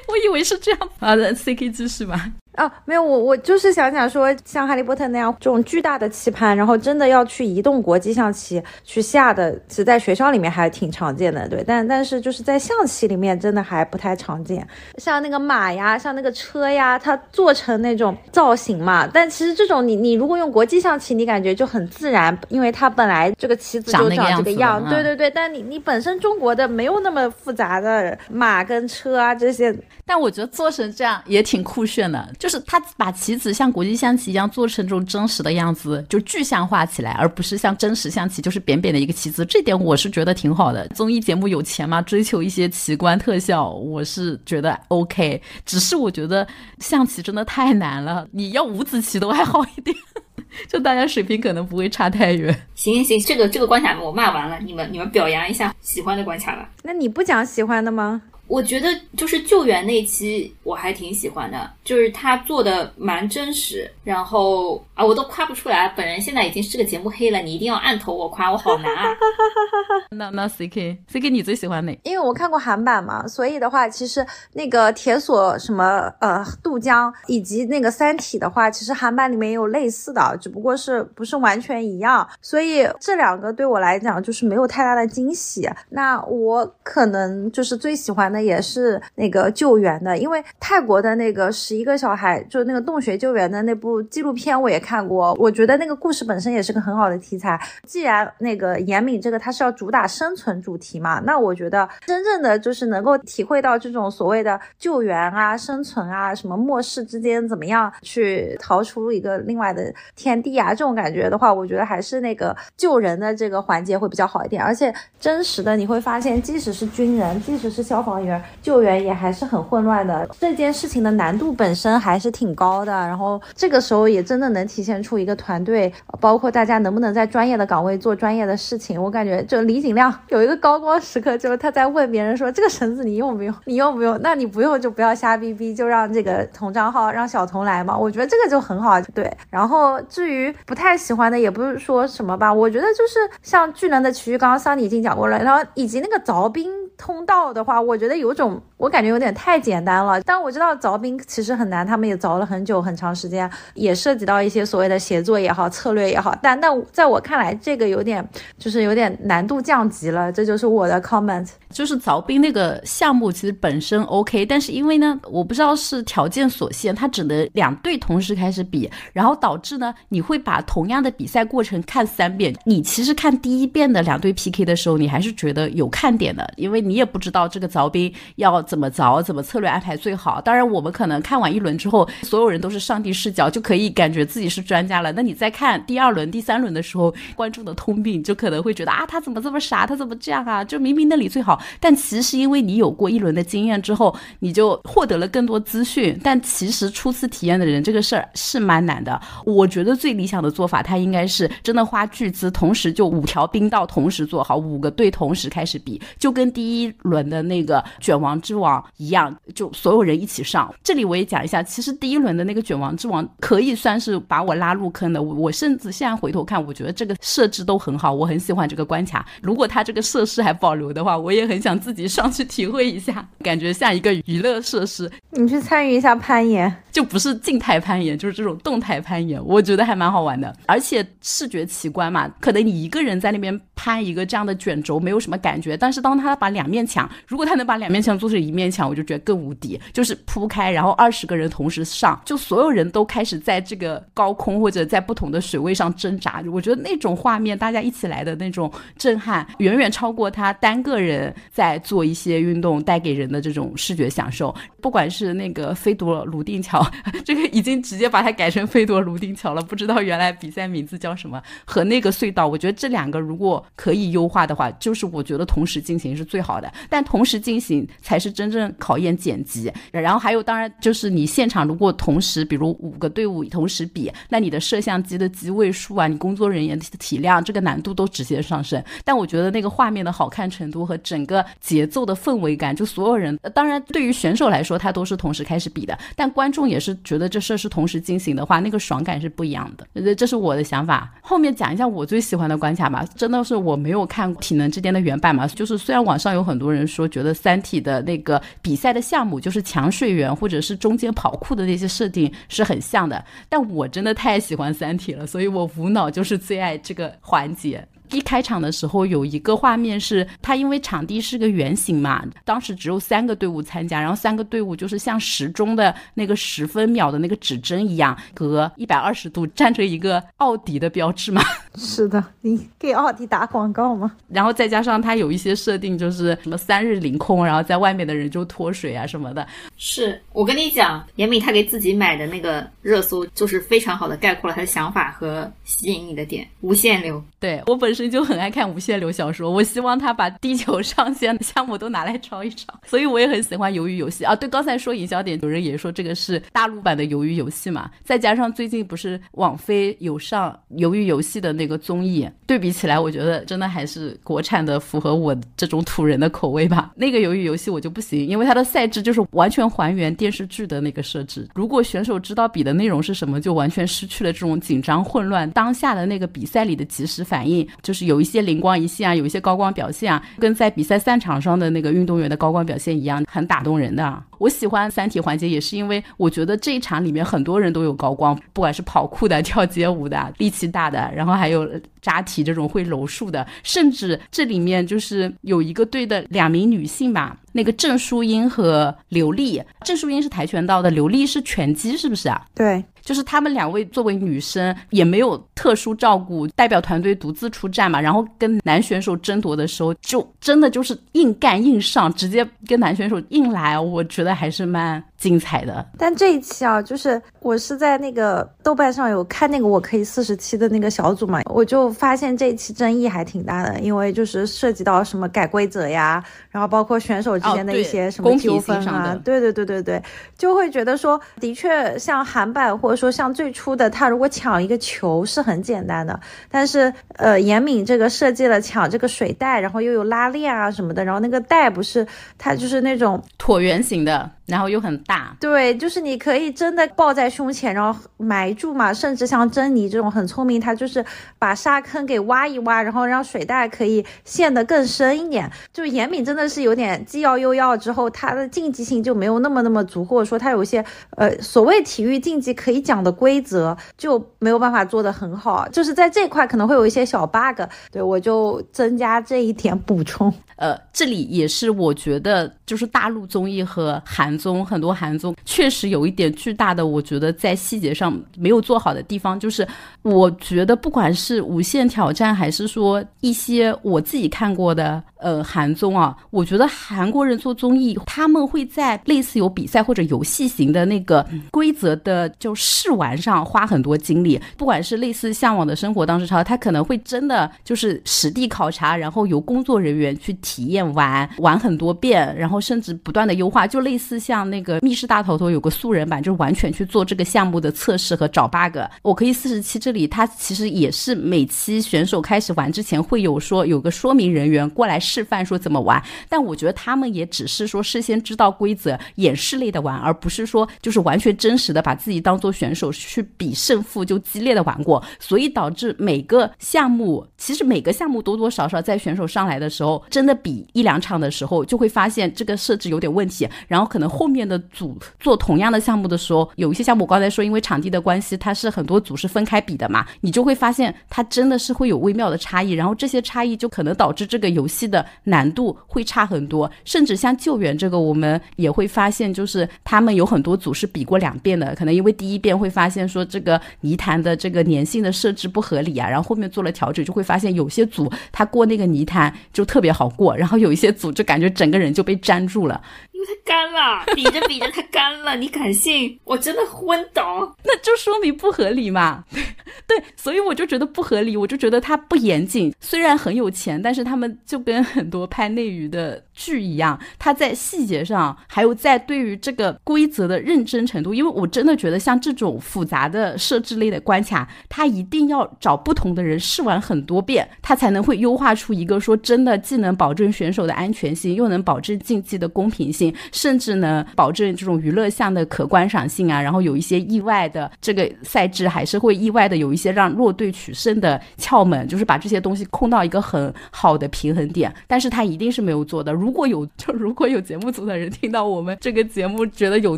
[0.08, 0.80] 我以为是这样。
[1.00, 2.32] 好的，CK 继续吧。
[2.56, 11.64] 啊，没有我，我就是想想说，像哈利波特那样这种巨大的棋盘，然后真的要去移动国际象棋去下的，其实在学校里面还挺常见的，对。
[11.66, 14.68] 但但是就是在象棋里面真的还不太常见。
[14.98, 19.08] 像那个马呀，像那个车呀，它做成那种造型嘛。
[19.14, 24.84] 但其实这种你你如果用国际象棋，你感觉就很自然，因为它本来这个棋子就长这个样。
[24.90, 25.30] 对对对。
[25.30, 29.74] 但你你本身中国的没有那么复杂的马跟车啊这些。
[30.06, 39.46] 但我觉得做成这样也挺酷炫的，就是他把棋子像国际象棋一样做成这种真实的样子，就具象化起来，而不是像真实象棋就是扁扁的一个棋子。
[39.46, 40.88] 这点我是觉得挺好的。
[40.96, 45.42] 综艺节目有钱嘛，追求一些奇观特效，我是觉得 OK。
[45.66, 46.48] 只是我觉得
[46.80, 49.94] 象棋真的太难了，你要五子棋都还好一点，
[50.70, 52.56] 就大家水平可能不会差太远。
[52.74, 56.70] 行行行，这个这个关卡我骂完了，你们你们表扬一下喜欢的关卡吧。
[56.84, 58.22] 那你不讲喜欢的吗？
[58.50, 69.06] 我觉得就是救援那期我还挺喜欢的，就是他做的蛮真实，然后啊我都夸不出来，本人现在已经是个节目黑了，你一定要按头我夸我好难啊。
[70.10, 71.96] 那那 C K C K 你最喜欢哪？
[72.04, 85.70] 因为我看过韩版嘛，所以的话其实那个铁索什么呃渡江以及那个三体的话，其实韩版里面也有类似的，只不过是不是完全一样，所以这两个对我来讲就是没有太大的惊喜。
[85.90, 88.39] 那我可能就是最喜欢的。
[88.42, 95.34] 也是那个救援的，因为泰国的那个十一个小孩，就那个洞穴救援的那部纪录片，我也看过。
[95.40, 97.60] 我觉得那个故事本身也是个很好的题材。
[97.84, 114.64] 既然那个严敏这个他是要主打生存主题嘛，那我觉得真正的就是能够体会到这种所谓的救援啊、生存啊、什么末世之间怎么样去逃出一个另外的天地啊，这种感觉的话，我觉得还是那个救人的这个环节会比较好一点。
[114.64, 118.29] 而且真实的你会发现，即使是军人，即使是消防员。
[118.62, 122.92] 救援也还是很混乱的，这件事情的难度本身还是挺高的。
[122.92, 129.02] 然后这个时候也真的能体现出一个团队，包括大家能不能在专业的岗位做专业的事情。
[129.02, 133.54] 我感觉就李景亮有一个高光时刻，就是他在问别人说：“这个绳子你用不用？
[133.66, 134.20] 你用不用？
[134.22, 139.32] 那你不用就不要瞎逼逼，就让这个童账号让小童来嘛。”我觉得这个就很好，对。
[139.50, 148.20] 然后至于不太喜欢的，也不是说什么吧，我觉得就是像巨能的奇遇，刚刚桑尼已经讲过了，然后以及那个凿冰通道的话，我觉得。
[148.20, 156.38] 有种我感觉有点太简单了，但我知道凿冰其实很难，他们也凿了很久很长时间，也涉及到一些所谓的协作也好，策略也好。
[156.44, 161.48] 但但在我看来，这个有点就是有点难度降级了，这就是我的 comment。
[161.70, 172.54] 就是凿冰那个项目其实本身 OK，但是因为呢，我不知道是条件所限，它只能两队同时开始比，然后导致呢，你会把同样的比赛过程看三遍。
[172.66, 178.12] 你其实看第一遍的两队 PK 的时候，你还是觉得有看点的，因为你也不知道这个凿冰。
[178.38, 180.42] 要怎么凿，怎么策略安排最好？
[180.42, 185.12] 当然，我们可能看完一轮之后，所有人都是上帝视角，就可以感觉自己是专家了。
[185.12, 189.86] 那你再看第二轮、第三轮的时候，观众的通病就可能会觉得啊，他怎么这么傻？
[189.86, 190.64] 他怎么这样啊？
[190.64, 196.20] 就明明那里最好，但其实因为你有过一轮的经验之后，你就获得了更多资讯。
[196.24, 199.20] 但其实初次体验的人，这个事儿是蛮难的。
[199.46, 210.74] 我觉得最理想的做法，他应该是真的花巨资，同时就五条冰道同时做好，五个队同时开始比，就跟第一第一轮的那个卷王之王一样，就所有人一起上。
[210.82, 215.22] 这里我也讲一下，其实第一轮的那个卷王之王可以算是把我拉入坑的。
[215.22, 219.28] 我甚至现在回头看，我觉得这个设置都很好，我很喜欢这个关卡。
[219.42, 225.12] 如果它这个设施还保留的话，我也很想自己上去体会一下，感觉像一个娱乐设施。
[225.32, 230.54] 你去参与一下攀岩，就不是静态攀岩，就是这种动态攀岩，我觉得还蛮好玩的。
[230.66, 239.80] 而且视觉奇观嘛，可能你一个人在那边攀一个这样的卷轴没有什么感觉，但是当他把两面墙，如果他能把两面墙做成一面墙，我就觉得更无敌。
[239.94, 246.44] 就是铺开，然后二十个人同时上，就所有人都开始在这个高空或者在不同的水位上挣扎。
[246.52, 254.54] 我觉得那种画面，大家一起来的那种震撼，远远超过他单个人在做一些运动带给人的这种视觉享受。
[254.82, 256.86] 不管是那个飞夺泸定桥，
[257.26, 261.42] 这个已经直接把它改成飞夺泸定桥了，不知道原来比赛名字叫什么。
[261.66, 266.72] 和那个隧道，我觉得这两个如果可以优化的话，就是我觉得同时进行是最好的。
[266.90, 269.72] 但同时进行才是真正考验剪辑。
[269.92, 278.82] 然后还有，当然就是你现场如果同时，比如五个队伍同时比，那你的摄像机的机位数啊，你工作人员的体量，这个难度都直线上升。
[279.04, 290.16] 但我觉得那个画面的好看程度和整个节奏的氛围感，就所有人，当然对于选手来说，他都是同时开始比的，但观众也是觉得这事是同时进行的话，那个爽感是不一样的。
[290.16, 291.12] 这是我的想法。
[291.22, 293.04] 后面讲一下我最喜欢的关卡吧。
[293.16, 307.86] 真的是我没有看体能之巅的原版嘛，就是虽然网上有很多人说觉得三体的那个比赛的项目就是抢水源或者是中间跑酷的那些设定是很像的，但我真的太喜欢三体了，所以我无脑就是最爱这个环节。
[308.12, 321.42] 一开场的时候有一个画面是，它因为场地是个圆形嘛，当时只有三个队伍参加，然后三个队伍就是像时钟的那个十分秒的那个指针一样，隔一百二十度站着一个奥迪的标志嘛。
[321.76, 324.16] 是的，你给奥迪打广告吗？
[324.28, 329.48] 然后再加上它有一些设定，就是什么三日凌空，然后在外面的人就脱水啊什么的。
[329.78, 337.24] 是我跟你讲，严敏他给自己买的那个热搜，就是非常好的概括了他的想法和吸引你的点，无限流。
[337.40, 344.36] 对我本身就很爱看无限流小说，我希望他把地球上线的项目都拿来抄一抄，所以我也很喜欢鱿鱼游戏啊。
[344.36, 356.92] 对，刚才说营销点，有人也说这个是大陆版的鱿鱼游戏嘛，再加上最近不是网飞有上鱿鱼游戏的那个综艺，对比起来，我觉得真的还是国产的符合我这种土人的口味吧。
[356.96, 367.20] 那个鱿鱼游戏我就不行，因为它的赛制就是完全还原电视剧的那个设置，如果选手知道比的内容是什么，就完全失去了这种紧张混乱当下的那个比赛里的及时。
[367.30, 374.24] 反应就是有一些灵光一现啊，有一些高光表现啊，跟在比赛赛场上的那个运动员的高光表现一样，很打动人的。
[374.38, 381.68] 我喜欢三体环节，也是因为我觉得这一场里面很多人都有高光，不管是跑酷的、 跳街舞的、力气大的，然后还有
[382.00, 389.60] 扎体这种会柔术的，甚至这里面就是有一个队的两名女性吧，那个郑淑英和刘丽。
[389.84, 392.46] 郑淑英是跆拳道的，刘丽是拳击，是不是啊？
[392.54, 392.84] 对。
[393.10, 405.86] 就是他们两位作为女生也没有特殊照顾，代表团队独自出战嘛，然后跟男选手争夺的时候，就真的就是硬干硬上，直接跟男选手硬来，我觉得还是蛮精彩的。
[405.98, 420.02] 但这一期啊，就是我是在那个豆瓣上有看那个我可以四十期的那个小组嘛，我就发现这一期争议还挺大的，因为就是涉及到什么改规则呀，然后包括选手之间的一些什么纠纷啊，对对对对对，
[420.38, 434.32] 就会觉得说，的确像韩版或者说像最初的他如果抢一个球是很简单的，但是呃严敏这个设计了抢这个水袋，然后又有拉链啊什么的，然后那个袋不是它就是那种椭圆形的。
[434.50, 438.92] 然后又很大，对，就是你可以真的抱在胸前，然后埋住嘛。
[438.92, 441.06] 甚至像珍妮这种很聪明，她就是
[441.38, 445.50] 把沙坑给挖一挖，然后让水袋可以陷得更深一点。
[445.72, 457.62] 就严敏真的是有点既要又要，之后它的竞技性就没有那么那么足，或者说它有一些呃所谓体育竞技可以讲的规则就没有办法做得很好，就是在这块可能会有一些小 bug。
[457.92, 460.34] 对我就增加这一点补充。
[460.56, 464.39] 呃，这里也是我觉得就是大陆综艺和韩。
[464.40, 469.68] 综很多韩综确实有一点巨大的，我觉得在细节上没有做好的地方，就是
[470.02, 494.20] 我觉得不管是无限挑战，还是说一些我自己看过的呃韩综啊，我觉得韩国人做综艺，他们会在类似有比赛或者游戏型的那个规则的就试玩上花很多精力，不管是类似《向往的生活》当时超，他可能会真的就是实地考察，然后由工作人员去体验玩玩很多遍，然后甚至不断的优化，就类似。
[494.30, 498.78] 像那个密室大逃脱有个素人版，就是完全去做这个项目的测试和找 bug。
[499.02, 552.82] 我可以四十七这里，它其实也是每期选手开始玩之前会有说有个说明人员过来示范说怎么玩，但我觉得他们也只是说事先知道规则演示类的玩，而不是说就是完全真实的把自己当做选手去比胜负就激烈的玩过，所以导致每个项目其实每个项目多多少少在选手上来的时候，真的比一两场的时候就会发现这个设置有点问题，然后可能后面的组做同样的项目的时候，有一些项目我刚才说因为场地的关系，它是很多组是分开比的嘛，你就会发现它真的是会有微妙的差异，然后这些差异就可能导致这个游戏的难度会差很多，甚至像救援这个，我们也会发现，就是他们有很多组是比过两遍的，可能因为第一遍会发现说这个泥潭的这个粘性的设置不合理啊，然后后面做了调整，就会发现有些组他过那个泥潭就特别好过，然后有一些组就感觉整个人就被粘住了。
[553.20, 556.18] 因为它干了， 比着比着它干了，你敢信？
[556.24, 557.54] 我真的昏倒。
[557.64, 559.26] 那就说明不合理嘛。
[559.86, 562.74] 对，所以我就觉得不合理，我就觉得它不严谨。
[562.80, 571.14] 虽然很有钱，但是他们就跟很多拍内娱的剧一样，他在细节上，还有在对于这个规则的认真程度。
[571.14, 583.14] 因为我真的觉得像这种复杂的设置类的关卡，他一定要找不同的人试玩很多遍，他才能会优化出一个说真的既能保证选手的安全性，又能保证竞技的公平性。
[583.34, 594.74] 甚至呢，保证这种娱乐项的可观赏性啊，然后有一些意外的这个赛制，还是会意外的有一些让弱队取胜的窍门，就是把这些东西控到一个很好的平衡点。
[594.88, 596.14] 但是他一定是没有做的。
[596.14, 599.98] 如果有，就如果有节目组的人听到我们这个节目觉得有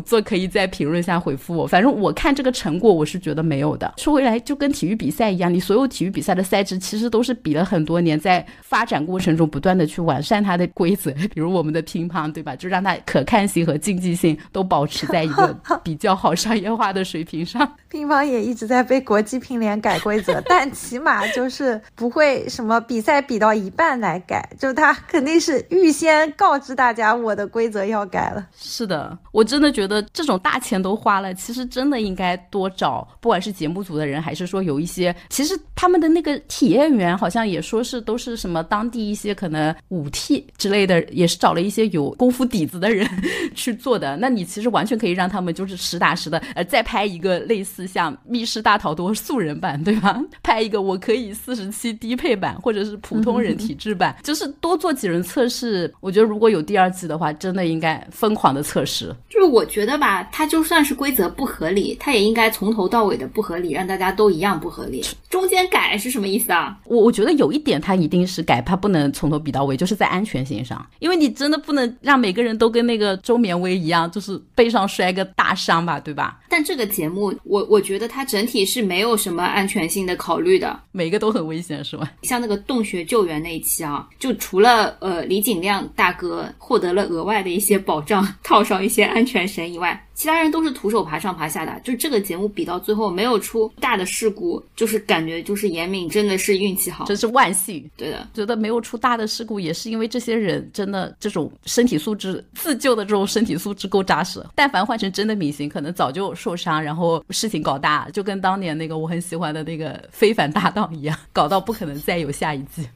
[0.00, 1.66] 做，可以在评论下回复我。
[1.66, 3.94] 反正我看这个成果，我是觉得没有的。
[3.98, 11.10] 说回来，就跟体育比赛一样，你所有体育比赛的赛制其实都是比了很多年，在发展过程中不断的去完善它的规则。
[11.34, 12.56] 比如我们的乒乓，对吧？
[12.56, 12.96] 就让它。
[13.04, 17.70] 可看性和竞技性都保持在一个比较好商业化的水平上。
[17.90, 28.46] 乒乓也一直在被国际乒联改规则，但起码就是不会 什么比赛比到一半来改，就它肯定是预先告知大家我的规则要改了。
[28.56, 43.08] 是的，我真的觉得这种大钱都花了，其实真的应该多找，不管是节目组的人，还是说有一些，其实他们的那个体验员好像也说是都是什么当地一些可能武替之类的，也是找了一些有功夫底子的人。
[43.54, 50.20] 去做的，那你其实完全可以让他们就是实打实的，呃，再拍一个类似像《密室大逃脱》素人版，对吧？
[50.42, 55.92] 拍一个我可以四十七低配版，或者是普通人体质版，就是多做几轮测试。
[56.00, 59.14] 我觉得如果有第二季的话，真的应该疯狂的测试。
[59.30, 65.02] 就是我觉得吧，它就算是规则不合理，它也应该从头到尾的不合理，让大家都一样不合理。
[65.30, 66.78] 中间改是什么意思啊？
[66.84, 73.18] 我我觉得有一点，它一定是改，它不能从头比到尾，就是在安全性上，因为你真的不能让每个人都跟那个。
[73.22, 76.40] 周绵威一样，就是背上摔个大伤吧，对吧？
[76.48, 82.10] 但这个节目，我我觉得它整体是没有什么安全性的考虑的，每个都很危险，是吧？
[82.22, 90.06] 像那个洞穴救援那一期啊，就除了呃李景亮大哥获得了额外的一些保障，套上一些安全绳以外。
[90.14, 97.90] 其他人都是徒手爬上爬下的，就这个节目比到最后没有出大的事故，就是感觉就是严敏真的是运气好，真是万幸。
[97.96, 104.44] 对的，觉得没有出大的事故，也是因为这些人真的这种身体素质自救的这种身体素质够扎实。
[104.54, 112.86] 但凡换成真的明星，可能早就受伤，然后事情搞大，就跟当年那个我很喜欢的那个非凡搭档一样，搞到不可能再有下一季。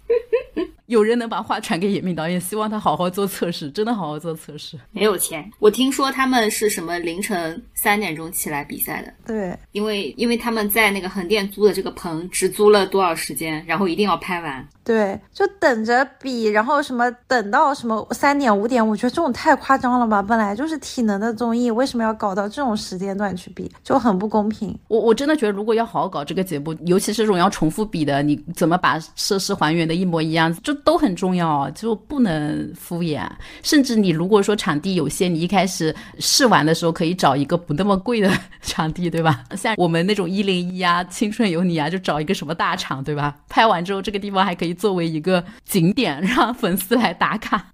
[0.87, 4.79] 有人能把话传给严敏导演，希望他好好做测试，真的好好做测试。
[4.91, 9.13] 没有钱，我听说他们是什么凌晨三点钟起来比赛的。
[9.27, 14.67] 对，因为因为他们在那个横店租的这个棚只租了多少时间，然后一定要拍完。
[14.85, 20.23] 对，就等着比，然后什么等到什么三点五点，我觉得这种太夸张了吧？
[20.23, 24.79] 本来就是体能的综艺，为什么要搞到这种时间段去比，就很不公平。
[24.87, 33.29] 我我真的觉得，如果要好好搞这个节目，尤其是这种要重复比的，你怎么把设施还原的一模一样，就都很重要，就不能敷衍。
[33.65, 38.31] 甚至你如果说场地有限，你一开始试玩的时候可以找一个不那么贵的
[38.63, 39.43] 场地，对吧？
[39.57, 43.37] 像我们那种一零一啊、青春有你啊，就找一个什么大场，对吧？
[43.49, 44.77] 拍完之后，这个地方还可以。
[44.77, 47.73] 作为一个景点，让粉丝来打卡。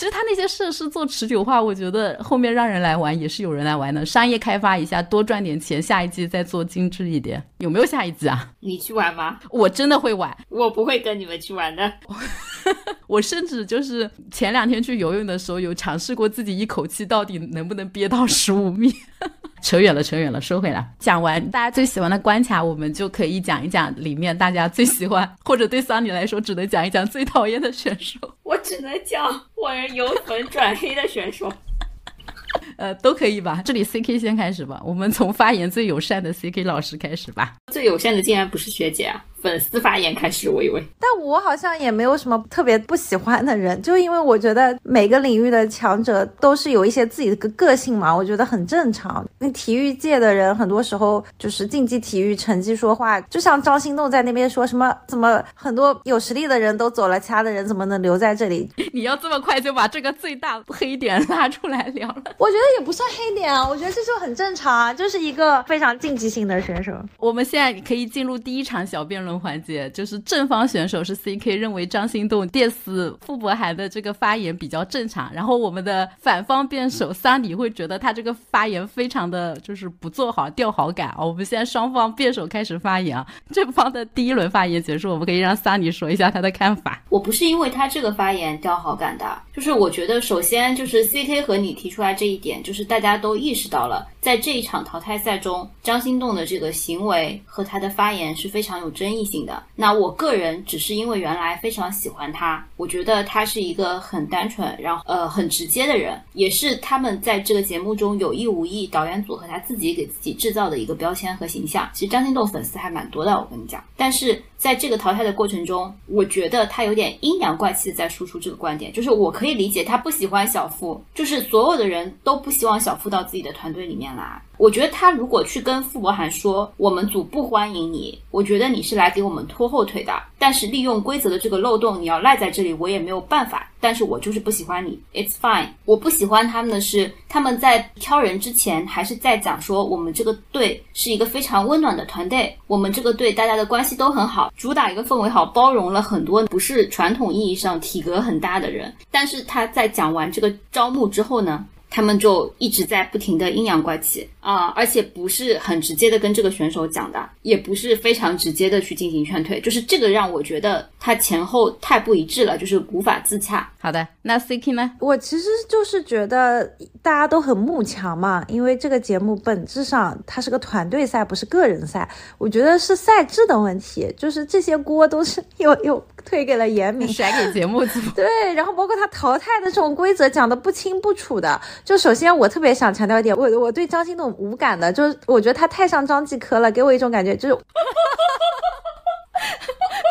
[0.00, 4.06] 其实他那些设施做持久化，我觉得后面让人来玩也是有人来玩的。
[4.06, 7.42] 商业开发一下，多赚点钱，下一季再做精致一点。
[7.58, 8.50] 有没有下一季啊？
[8.60, 9.38] 你去玩吗？
[9.50, 11.92] 我真的会玩，我不会跟你们去玩的。
[13.06, 18.92] 我甚至就是前两天去游泳的时候，有尝试过自己一口气到底能不能憋到十五米。
[19.62, 28.18] 扯远了，扯远了，说回来，讲完大家最喜欢的关卡，我们就可以讲一讲里面大家最喜欢，或者对桑尼来说只能讲一讲最讨厌的选手。
[28.42, 31.52] 我只能讲我人由粉转黑的选手。
[32.76, 33.60] 呃，都可以吧。
[33.64, 37.54] 这里 C K 先开始吧，我们从发言最友善的 C K 老师开始吧。
[37.70, 39.24] 最友善的竟然不是学姐啊！
[39.42, 49.26] 粉丝发言开始，我以为，但我好像也没有什么特别不喜欢的人，就因为我觉得每个领域的强者都是有一些自己的个个性嘛，我觉得很正常。
[49.38, 58.68] 那体育界的人很多时候就是竞技体育成绩说话，就像张心动在那边说什么，怎么很多有实力的人都走了，其他的人怎么能留在这里？
[58.92, 62.22] 你要这么快就把这个最大黑点拉出来聊了？
[62.36, 66.92] 我觉得也不算黑点啊，我觉得这就很正常啊，就是一个非常竞技性的选手。
[67.18, 69.29] 我们现在可以进入第一场小辩论。
[69.38, 81.24] 环节就是正方选手是 C K 认为张心动电死傅博涵的这个发言比较正常，然后我们的反方辩手桑尼会觉得他这个发言非常的就是不做好掉好感啊。
[81.24, 87.02] 我们现在双方辩手开始发言啊，正方的第一轮发言结束，我们可以让桑尼说一下他的看法。
[87.08, 99.20] 我不是因为他这个发言掉好感的，就是我觉得首先就是 C K 和你提出来这一点，就是大家都意识到了，在这一场淘汰赛中，张心栋的这个行为和他的发言是非常有争议。
[99.30, 111.88] 性的那我个人只是因为原来非常喜欢他，我觉得他是一个很单纯，然后呃很直接的人，也是他们在这个节目中有意无意导演组和他自己给自己制造的一个标签和形象。
[111.92, 113.84] 其实张心栋粉丝还蛮多的，我跟你讲。
[113.96, 124.42] 但是在这个淘汰的过程中，我觉得他有点阴阳怪气的在输出这个观点，就是我可以理解他不喜欢小付，就是所有的人都不希望小付到自己的团队里面来。
[124.58, 130.12] 我觉得他如果去跟傅博涵说我们组不欢迎你，我觉得你是来给我们拖后腿的。
[130.38, 133.66] 但是利用规则的这个漏洞，你要赖在这里，我也没有办法。
[133.82, 135.68] 但是我就是不喜欢你，It's fine。
[135.86, 148.94] 我不喜欢他们的是，他们在挑人之前还是在讲说我们这个队是一个非常温暖的团队，我们这个队大家的关系都很好，主打一个氛围好，包容了很多不是传统意义上体格很大的人。
[149.10, 151.64] 但是他在讲完这个招募之后呢？
[151.90, 163.68] 他们就一直在不停的阴阳怪气啊，而且不是很直接的跟这个选手讲的，也不是非常直接的去进行劝退，就是这个让我觉得他前后太不一致了，就是无法自洽。
[163.78, 164.92] 好的，那 C K 呢？
[165.00, 166.64] 我其实就是觉得
[167.02, 172.08] 大家都很慕强嘛，因为这个节目本质上它是个团队赛，不是个人赛。
[172.38, 177.98] 我觉得是赛制的问题，就是这些锅都是又又推给了严明， 甩给节目组。
[178.14, 181.60] 对，然后包括他淘汰的这种规则讲的不清不楚的。
[181.84, 187.58] 就首先，我特别想强调一点，我我对张新栋无感的，就是我觉得他太像张继科了，给我一种感觉就是。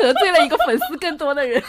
[0.02, 1.62] 得罪了一个粉丝更多的人，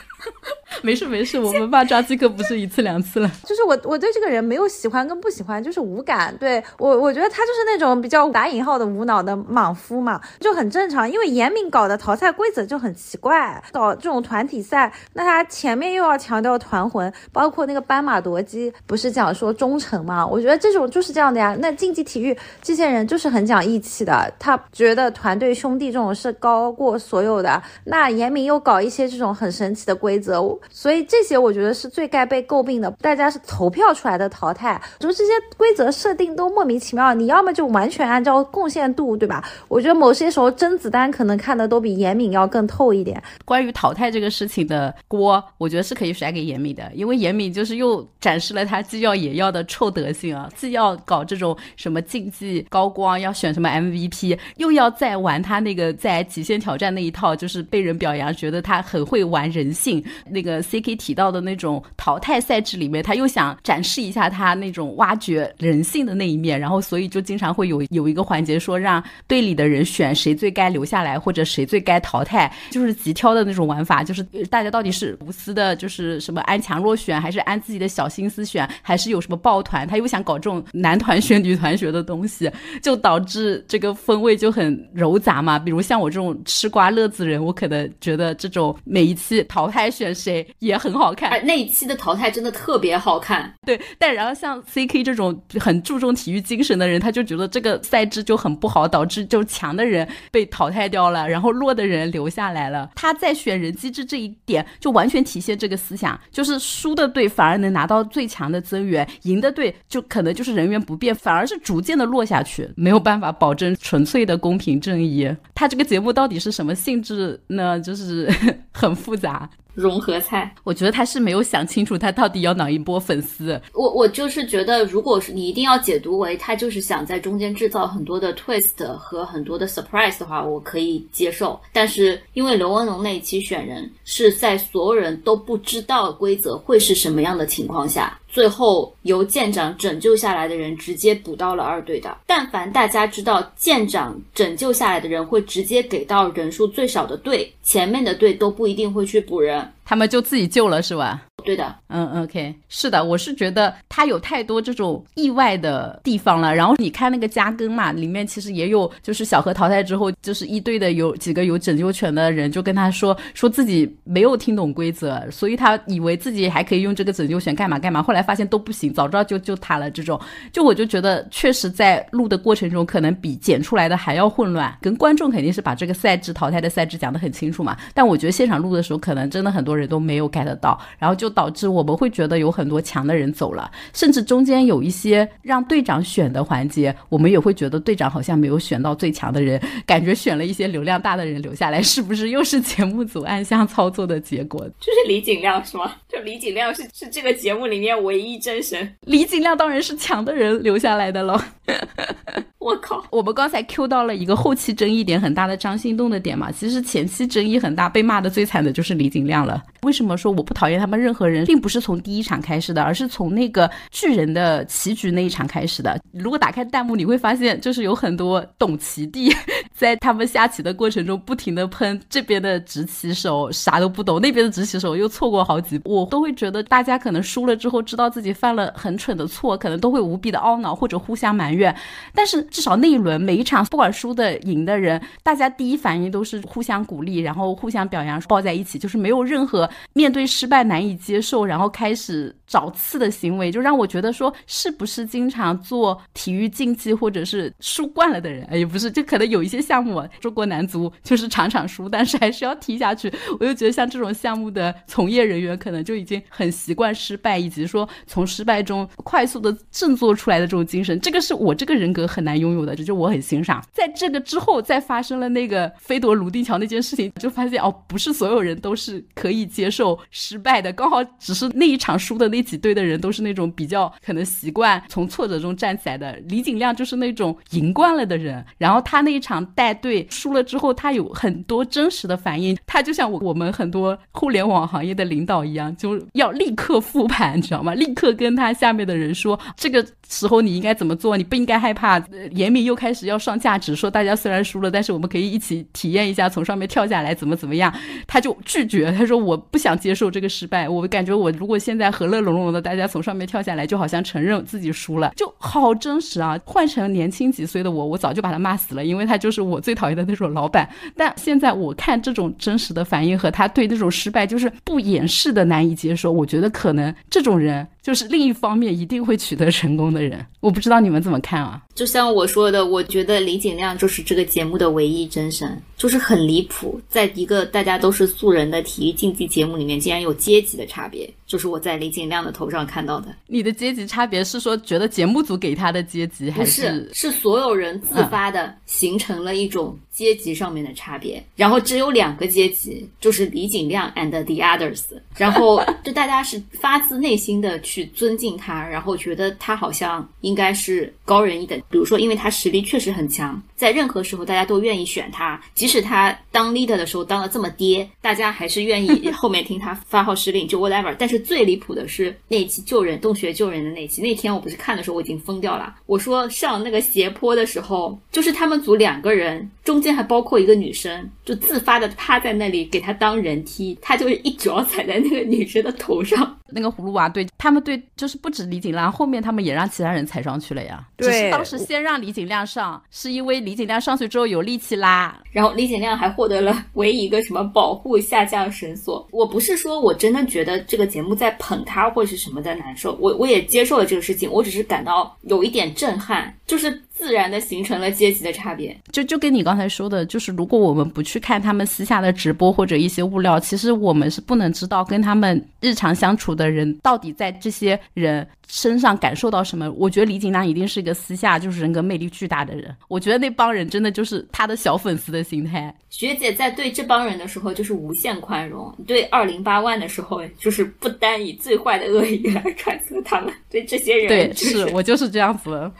[0.82, 3.30] 没事没事，我们骂抓鸡哥不是一次两次了。
[3.44, 6.34] 就是我我对这个人没有喜欢跟不喜欢，就是无感。
[6.38, 11.10] 对我我觉得他就是那种比较打引号的无脑的莽夫嘛，就很正常。
[11.10, 20.26] 因为严明搞的淘汰规则就很奇怪，搞这种团体赛，那他前面又要强调团魂，包括那个斑马夺鸡，不是讲说忠诚嘛？
[20.26, 21.56] 我觉得这种就是这样的呀。
[21.60, 27.62] 那竞技体育这些人就是很讲义气的，他觉得团队兄弟这种是高过所有的。
[27.84, 30.40] 那严明又搞一些这种很神奇的规则，
[30.70, 32.90] 所以这些我觉得是最该被诟病的。
[33.00, 37.12] 大家是投票出来的淘汰，就这些规则设定都莫名其妙。
[37.12, 39.46] 你要么就完全按照贡献度，对吧？
[39.68, 43.22] 我觉得某些时候甄子丹可能看的都比严敏要更透一点。
[43.44, 58.30] 关于淘汰这个事情的锅，我觉得是可以甩给严敏的，因为严敏就是又展示了他既要也要的臭德性啊，既要搞这种什么竞技高光，要选什么 MVP，又要再玩他那个在极限挑战那一套，就是被人表扬。
[58.40, 82.50] 觉得他很会玩人性，那个 C K 提到的那种淘汰赛制里面，他又想展示一下他那种挖掘人性的那一面，然后所以就经常会有有一个环节说让队里的人选谁最该留下来或者谁最该淘汰，就是极挑的那种玩法，就是大家到底是无私的，就是什么安强弱选，还是按自己的小心思选，还是有什么抱团，他又想搞这种男团选女团选的东西，
[82.82, 85.58] 就导致这个风味就很柔杂嘛。
[85.58, 88.30] 比如像我这种吃瓜乐子人，我可能觉得。
[88.40, 93.52] 这种每一期淘汰选谁也很好看，那一期的淘汰真的特别好看。
[93.64, 102.90] 对，但然后像 C K 这种很注重体育精神的人，他就觉得这个赛制就很不好，导致就强的人被淘汰掉了，然后弱的人留下来了。
[102.94, 115.30] 他在选人机制这一点就完全体现这个思想，就是输的队反而能拿到最强的增援，赢的队就可能就是人员不变，反而是逐渐的落下去，没有办法保证纯粹的公平正义。
[115.60, 117.78] 他这个节目到底是什么性质呢？
[117.78, 118.26] 就是。
[118.72, 120.54] 很复杂，融合菜。
[120.64, 123.60] 我觉得他是没有想清楚，他到底要哪一波粉丝。
[123.74, 131.60] 我我就是觉得，如果是你一定要解读为他就是想在中间制造很多的 twist 和很多的 surprise 的话，我可以接受。
[131.74, 138.18] 但是因为刘文龙那一期选人是在所有人都不知道规则会是什么样的情况下。
[138.30, 142.16] 最后由舰长拯救下来的人直接补到了二队的。
[142.26, 149.72] 但凡大家知道舰长拯救下来的人会直接给到人数最少的队，前面的队都不一定会去补人。
[149.84, 151.22] 他们就自己救了是吧？
[151.40, 156.54] 对的，嗯，OK，是的，我是觉得他有太多这种意外的地方了。
[156.54, 169.90] 然后你看那个加更嘛，里面其实也有，就是小何淘汰之后，就是一队的有几个有拯救权的人就跟他说，说自己没有听懂规则，所以他以为自己还可以用这个拯救权干嘛干嘛，后来发现都不行，早知道就就他了。
[169.90, 170.20] 这种，
[170.52, 174.76] 就我就觉得确实在录的过程中，可能比剪出来的还要混乱。
[174.80, 194.60] 跟观众肯定是把这个赛制淘汰的赛制讲得很清楚嘛，但我觉得现场录的时候，可能真的很多人都没有 get 到，然后就导致我们会觉得有很多强的人走了，甚至中间有一些让队长选的环节，我们也会觉得队长好像没有选到最强的人，感觉选了一些流量大的人留下来，是不是又是节目组暗箱操作的结果？
[194.80, 195.92] 就是李景亮是吗？
[196.08, 201.40] 就李景亮是是这个节目里面唯一真神，李景亮当然是强的人留下来的喽。
[202.58, 203.02] 我靠！
[203.10, 209.62] 我们刚才 Q 到了一个后期争议点很大的张心动的点嘛，其实前期争议很大，被骂的最惨的就是李景亮了。
[209.82, 215.98] 为什么说我不讨厌他们任何人，并不是从第一场开始的，而是从那个巨人的棋局那一场开始的。
[216.12, 219.32] 如果打开弹幕，你会发现就是有很多懂棋帝
[219.72, 231.74] 在他们下棋的过程中不停的喷这边的直棋手啥都不懂，那边的直棋手又错过好几步，我都会觉得大家可能输了之后知道自己犯了很蠢的错，可能都会无比的懊恼或者互相埋怨，
[232.14, 232.40] 但是。
[232.50, 248.46] 至少那一轮每一场，不管输的赢的人，大家第一反应都是互相鼓励，然后互相表扬，抱在一起，就是没有任何面对失败难以接受，然后开始找刺的行为，就让我觉得说，是不是经常做体育竞技或者是输惯了的人？
[248.52, 253.12] 也不是，就可能有一些项目，中国男足就是场场输，但是还是要踢下去。
[253.38, 262.40] 我就觉得像这种项目的从业人员，可能就已经很习惯失败，以及说从失败中快速的振作出来的这种精神，这个是我这个人格很难。
[262.40, 263.62] 拥有的，这就我很欣赏。
[263.70, 270.72] 在这个之后，再发生了那个飞夺泸定桥那件事情，就发现哦，不是所有人都是可以接受失败的。
[270.72, 276.16] 刚好只是那一场输的那几队的人，都是那种比较可能习惯从挫折中站起来的。
[276.28, 282.56] 李景亮就是那种赢惯了的人，然后他那一场带队输了之后，他有很多真实的反应。
[282.66, 287.74] 他就像我我们很多互联网行业的领导一样，就要立刻复盘，你知道吗？
[287.74, 291.16] 立刻跟他下面的人说，这个时候你应该怎么做？
[291.16, 291.98] 你不应该害怕。
[292.32, 297.72] 严敏又开始要上价值，说大家虽然输了，但是我们可以一起体验一下从上面跳下来怎么怎么样。
[298.08, 300.68] 他就拒绝，他说我不想接受这个失败。
[300.68, 306.36] 我感觉我如果现在和乐融融的大家从上面跳下来，就好像承认自己输了，就好真实啊！
[306.44, 310.68] 换成年轻几岁的我，我早就把他骂死了，因为他就是我最讨厌的那种老板。
[310.96, 317.64] 但现在我看这种真实的反应和他对那种失败就是不掩饰的难以接受，我觉得可能这种人。
[317.82, 321.62] 就是另一方面一定会取得成功的人，我不知道你们怎么看啊？
[321.74, 333.14] 就像我说的，我觉得李景亮就是这个节目的唯一真神，就是很离谱，在一个大家都是素人的体育竞技节目里面，竟然有阶级的差别，就是我在李景亮的头上看到的。
[333.28, 341.24] 你的阶级差别是说觉得节目组给他的阶级，还是是所有人自发的形成了一种阶级上面的差别？
[341.36, 344.82] 然后只有两个阶级，就是李景亮 and the others，
[345.16, 347.60] 然后就大家是发自内心的。
[347.62, 351.60] 去尊敬他，然后觉得他好像应该是高人一等。
[351.70, 355.40] 比如说，因为他实力确实很强，在任何时候大家都愿意选他。
[355.54, 360.92] 即使他当 leader 的时候当的这么爹，大家还是愿意 后面听他发号施令，就 whatever。
[360.98, 365.76] 但是最离谱的是那一期救人洞穴救人的那期，那天我不是看的时候我已经疯掉了。
[365.86, 376.36] 我说上那个斜坡的时候，就是他们组两个人，中间还包括一个女生，就自发的趴在那里给他当人梯，他就是一脚踩在那个女生的头上。
[376.52, 377.60] 那个葫芦娃对他们。
[377.62, 380.82] 对，就是不止李景亮，后面他们也让其他人踩上去了呀。
[380.96, 389.06] 只是当时先让李景亮上，是因为李景亮上去之后有力气拉，然后李景亮还获得了唯一一个什么保护下降绳索。
[389.12, 396.82] 我不是说我真的觉得这个节目在捧他或者是什么的难受，我我也接受了这个事情，我只是感到有一点震撼，就是。
[397.00, 409.72] 自然的形成了阶级的差别，就就跟你刚才说的，就是如果我们不去看他们私下的直播或者一些物料，其实我们是不能知道跟他们日常相处的人到底在这些人身上感受到什么。
[409.72, 415.74] 我觉得李景亮一定是一个私下就是人格魅力巨大的人，我觉得那帮人真的就是他的小粉丝的心态。
[415.88, 425.70] 学姐在对这帮人的时候就是无限宽容，对二零八万的时候就是不单以最坏的恶意来 揣测他们，对这些人，对，是我就是这样子。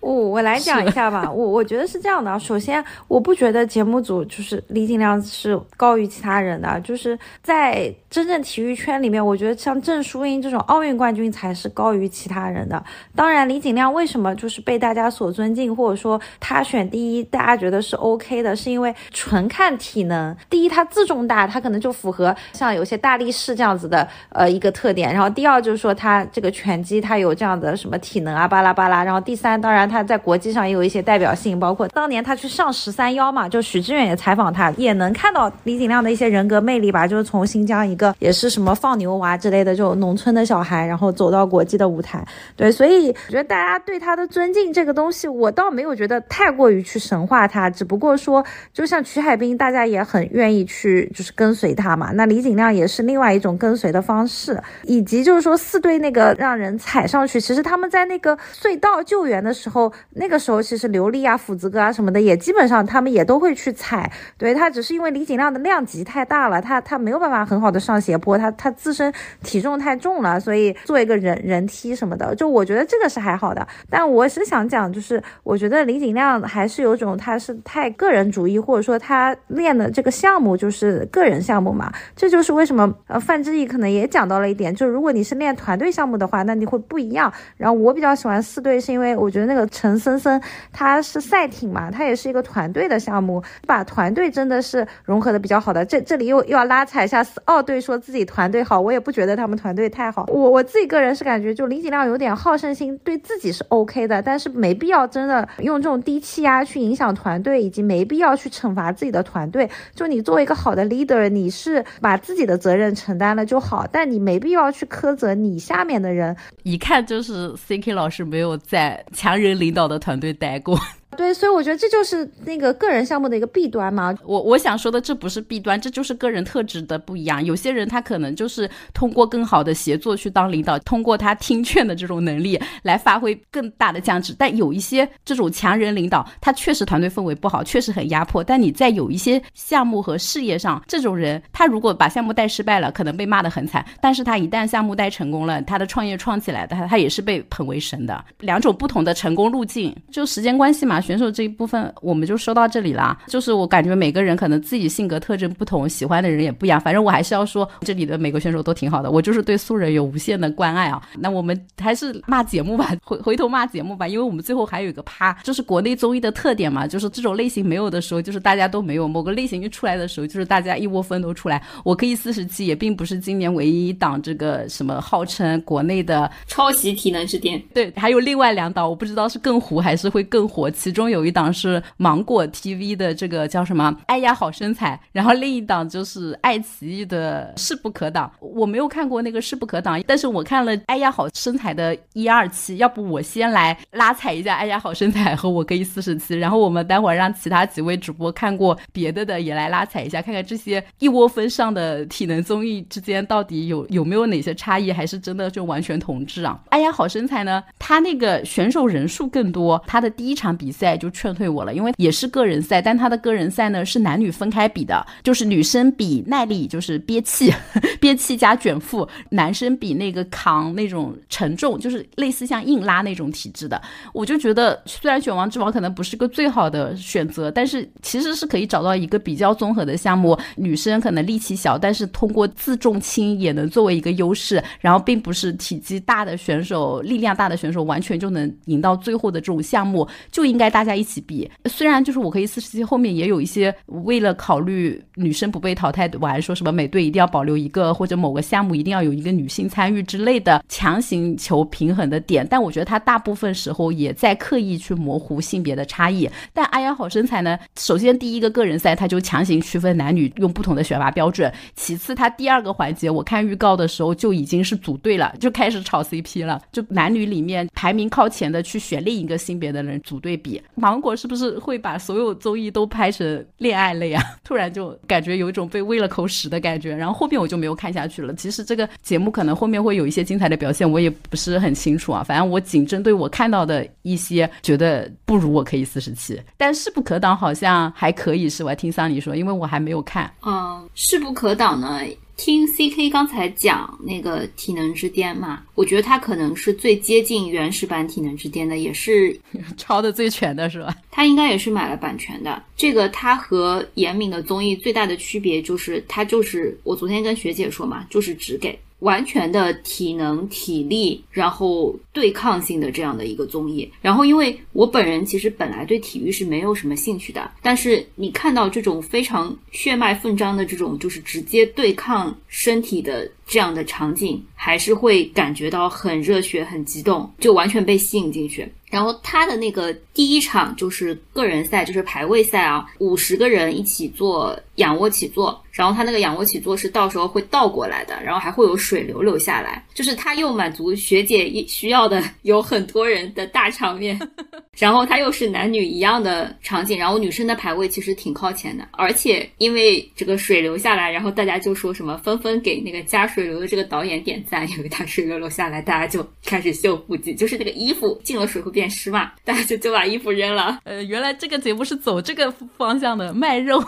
[0.00, 2.38] 我我来讲一下吧，我我觉得是这样的。
[2.38, 12.82] 首先，我不觉得节目组就是李景亮是高于其他人的，就是在真正体育圈里面，我觉得像郑淑英这种奥运冠军才是高于其他人的。
[13.14, 20.36] 当然，李景亮为什么就是被大家所尊敬，或者说他选第一，大家觉得是 OK 的，是因为纯看体能。
[20.48, 25.14] 第一，他自重大，他可能就符合像有些大力士这样子的呃一个特点。
[25.14, 29.04] 然后第二就是说他这个拳击他有这样的什么体能啊巴拉巴拉。
[29.04, 37.99] 然后第三，当然他在国际上也有一些代表性，包括当年他去上十三幺嘛，就许志远也采访他，也能看到李景亮的一些人格魅力吧，就是从新疆一。
[38.00, 42.26] 个也是什么放牛娃之类的这种农村的小孩，然后走到国际的舞台，
[42.56, 48.42] 对，所以我觉得大家对他的尊敬这个东西，我倒没有觉得太过于去神化他，只不过说，
[48.72, 52.10] 就像曲海滨，大家也很愿意去就是跟随他嘛。
[52.14, 67.89] 那李锦亮也是另外一种跟随的方式，以及就是说四队那个让人踩上去，其实他们在那个隧道救援的时候，那个时候其实刘丽啊、斧子哥啊什么的，也基本上他们也都会去踩，对他只是因为李锦亮的量级太大了，他他没有办法很好的上。
[67.90, 69.12] 上斜坡，他他自身
[69.42, 73.66] 体重太重了，所以做一个人人梯什么的，就我觉得这个是还好的。
[73.90, 81.92] 但我是想讲，就是我觉得李景亮还是有种他是太个人主义，或者说他练的这个项目就是个人项目嘛。
[82.14, 87.32] 这就是为什么呃范志毅可能也讲到了一点，就是如果你是练团队项目的话，那你会不一样。
[87.56, 90.40] 然后我比较喜欢四队，是因为我觉得那个陈森森
[90.72, 95.84] 他是赛艇嘛，他也是一个团队的项目，把团队真的是融合的比较好的。
[95.84, 97.79] 这这里又又要拉踩一下四二队。
[97.80, 100.26] 说自己团队好，我也不觉得他们团队太好。
[100.28, 109.68] 我我自己个人是感觉，就李景亮有点好胜心，对自己是 OK 的，但是没必要真的用这种低气压去影响团队，以及没必要去惩罚自己的团队。
[109.94, 116.36] 就你作为一个好的 leader，你是把自己的责任承担了就好，但你没必要去苛责你下面的人。
[116.62, 120.78] 一看就是 CK 老师没有在强人领导的团队待过。
[121.16, 124.14] 对，所以我觉得这就是那个个人项目的一个弊端嘛。
[124.24, 127.44] 我我想说的，这不是弊端，这就是个人特质的不一样。
[127.44, 134.34] 有些人他可能就是通过更好的协作去当领导，通过他听劝的这种能力来发挥更大的价值。
[134.38, 138.42] 但有一些这种强人领导，他确实团队氛围不好，确实很压迫。
[138.42, 143.84] 但你在有一些项目和事业上，这种人他如果把项目带失败了，可能被骂得很惨。
[144.00, 148.24] 但是他一旦项目带成功了，他的创业创起来的，他他也是被捧为神的。
[148.38, 150.99] 两种不同的成功路径，就时间关系嘛。
[151.00, 153.18] 选手这一部分我们就说到这里啦。
[153.26, 156.80] 就是我感觉每个人可能自己性格特征不同，喜欢的人也不一样。
[156.80, 159.10] 反正我还是要说，这里的每个选手都挺好的。
[159.10, 161.00] 我就是对素人有无限的关爱啊。
[161.18, 171.62] 那我们还是骂节目吧，回 回头骂节目吧，因为我们最后还有一个趴，就是国内综艺的特点嘛，就是这种类型没有的时候，就是大家都没有；某个类型一出来的时候，就是大家一窝蜂都出来。
[171.84, 177.62] 我可以四十七，也并不是今年唯一一档这个什么号称国内的抄袭体能之巅。
[177.74, 180.70] 对，还有另外两档，我不知道是更糊还是会更火。
[180.70, 188.28] 其其中有一档是芒果 TV 的这个叫什么“哎呀好身材”，然后另一档就是爱奇艺的《势不可挡》。
[188.44, 192.78] 我没有看过那个《势不可挡》，但是我看了“哎呀好身材”的一二期。
[192.78, 217.52] 要不我先来拉踩一下“哎呀好身材”和我可以四十七，然后我们待会儿让其他几位主播看过别的的也来拉踩一下，看看这些一窝蜂上的体能综艺之间到底有有没有哪些差异，还是真的就完全同质啊？“哎呀好身材”呢，他那个选手人数更多，他的第一场比赛赛就劝退我了，因为也是个人赛，但他的个人赛呢是男女分开比的，就是女生比耐力，就是憋气，
[218.00, 223.80] 憋气加卷腹，男生比那个扛那种沉重，就是类似像硬拉那种体质的。
[224.14, 230.38] 我就觉得，虽然选王之王可能不是个最好的选择，但是其实是可以找到一个比较综合的项目。
[230.56, 241.50] 女生可能力气小，但是通过自重轻也能作为一个优势，然后并不是体积大的选手、力量大的选手完全就能赢到最后的这种项目，就应该大家一起比。
[241.66, 256.28] 虽然就是我可以四十七后面也有一些为了考虑女生不被淘汰完，说什么每队一定要保留一个或者某个项目一定要有一个女性参与之类的强行求平衡的点，但我觉得他大部分时候也在刻意去模糊性别的差异。
[256.52, 261.52] 但哎呀好身材呢，首先第一个个人赛他就强行区分男女，用不同的选拔标准。
[261.74, 270.59] 其次他第二个环节，我看预告的时候就已经是组队了，就开始炒 CP 了，就男女里面排名靠前的去选另一个性别的人组队比。
[270.74, 271.50] 芒果是不是？
[271.60, 274.22] 会把所有综艺都拍成恋爱类啊！
[274.42, 278.34] 突然就感觉有一种被喂了口屎的感觉，然后后面我就没有看下去了。
[278.34, 282.22] 其实这个节目可能后面会有一些精彩的表现，我也不是很清楚啊。
[282.22, 290.32] 反正我仅针对我看到的一些，觉得不如我可以四十七，但势不可挡好像还可以，是我听桑尼说，因为我还没有看。
[290.46, 292.00] 嗯，势不可挡呢。
[292.42, 299.38] 听 C K 刚才讲那个《体能之巅》嘛，我觉得它可能是最接近原始版《体能之巅》的，也是
[299.76, 300.96] 抄的最全的是吧？
[301.10, 302.62] 他应该也是买了版权的。
[302.74, 308.78] 这个它和严敏的综艺最大的区别就是，它就是我昨天跟学姐说嘛，就是只给。
[309.00, 313.90] 完全的体能、体力，然后对抗性的这样的一个综艺。
[314.00, 328.72] 然后，因为我本人其实本来对体育是没有什么兴趣的，但是你看到这种非常血脉奋张的这种，就是直接对抗身体的这样的场景，还是会感觉到很热血、很激动，就完全被吸引进去。
[328.88, 344.18] 然后他的那个第一场就是个人赛，就是排位赛啊，五十个人一起做仰卧起坐，然后他那个仰卧起坐是到时候会倒过来的，然后还会有水流流下来，就是他又满足学姐需要的有很多人的大场面，
[344.76, 358.80] 然后他又是男女一样的场景，然后女生的排位其实挺靠前的，而且因为这个水流下来，然后大家就说什么纷纷给那个加水水流的这个导演点赞，因为他水流流下来，大家就开始秀腹肌，就是那个衣服进了水会变。
[358.80, 360.80] 变湿嘛，大家就就把衣服扔了。
[360.84, 363.78] 呃，原来这个节目是走这个方向的，卖肉。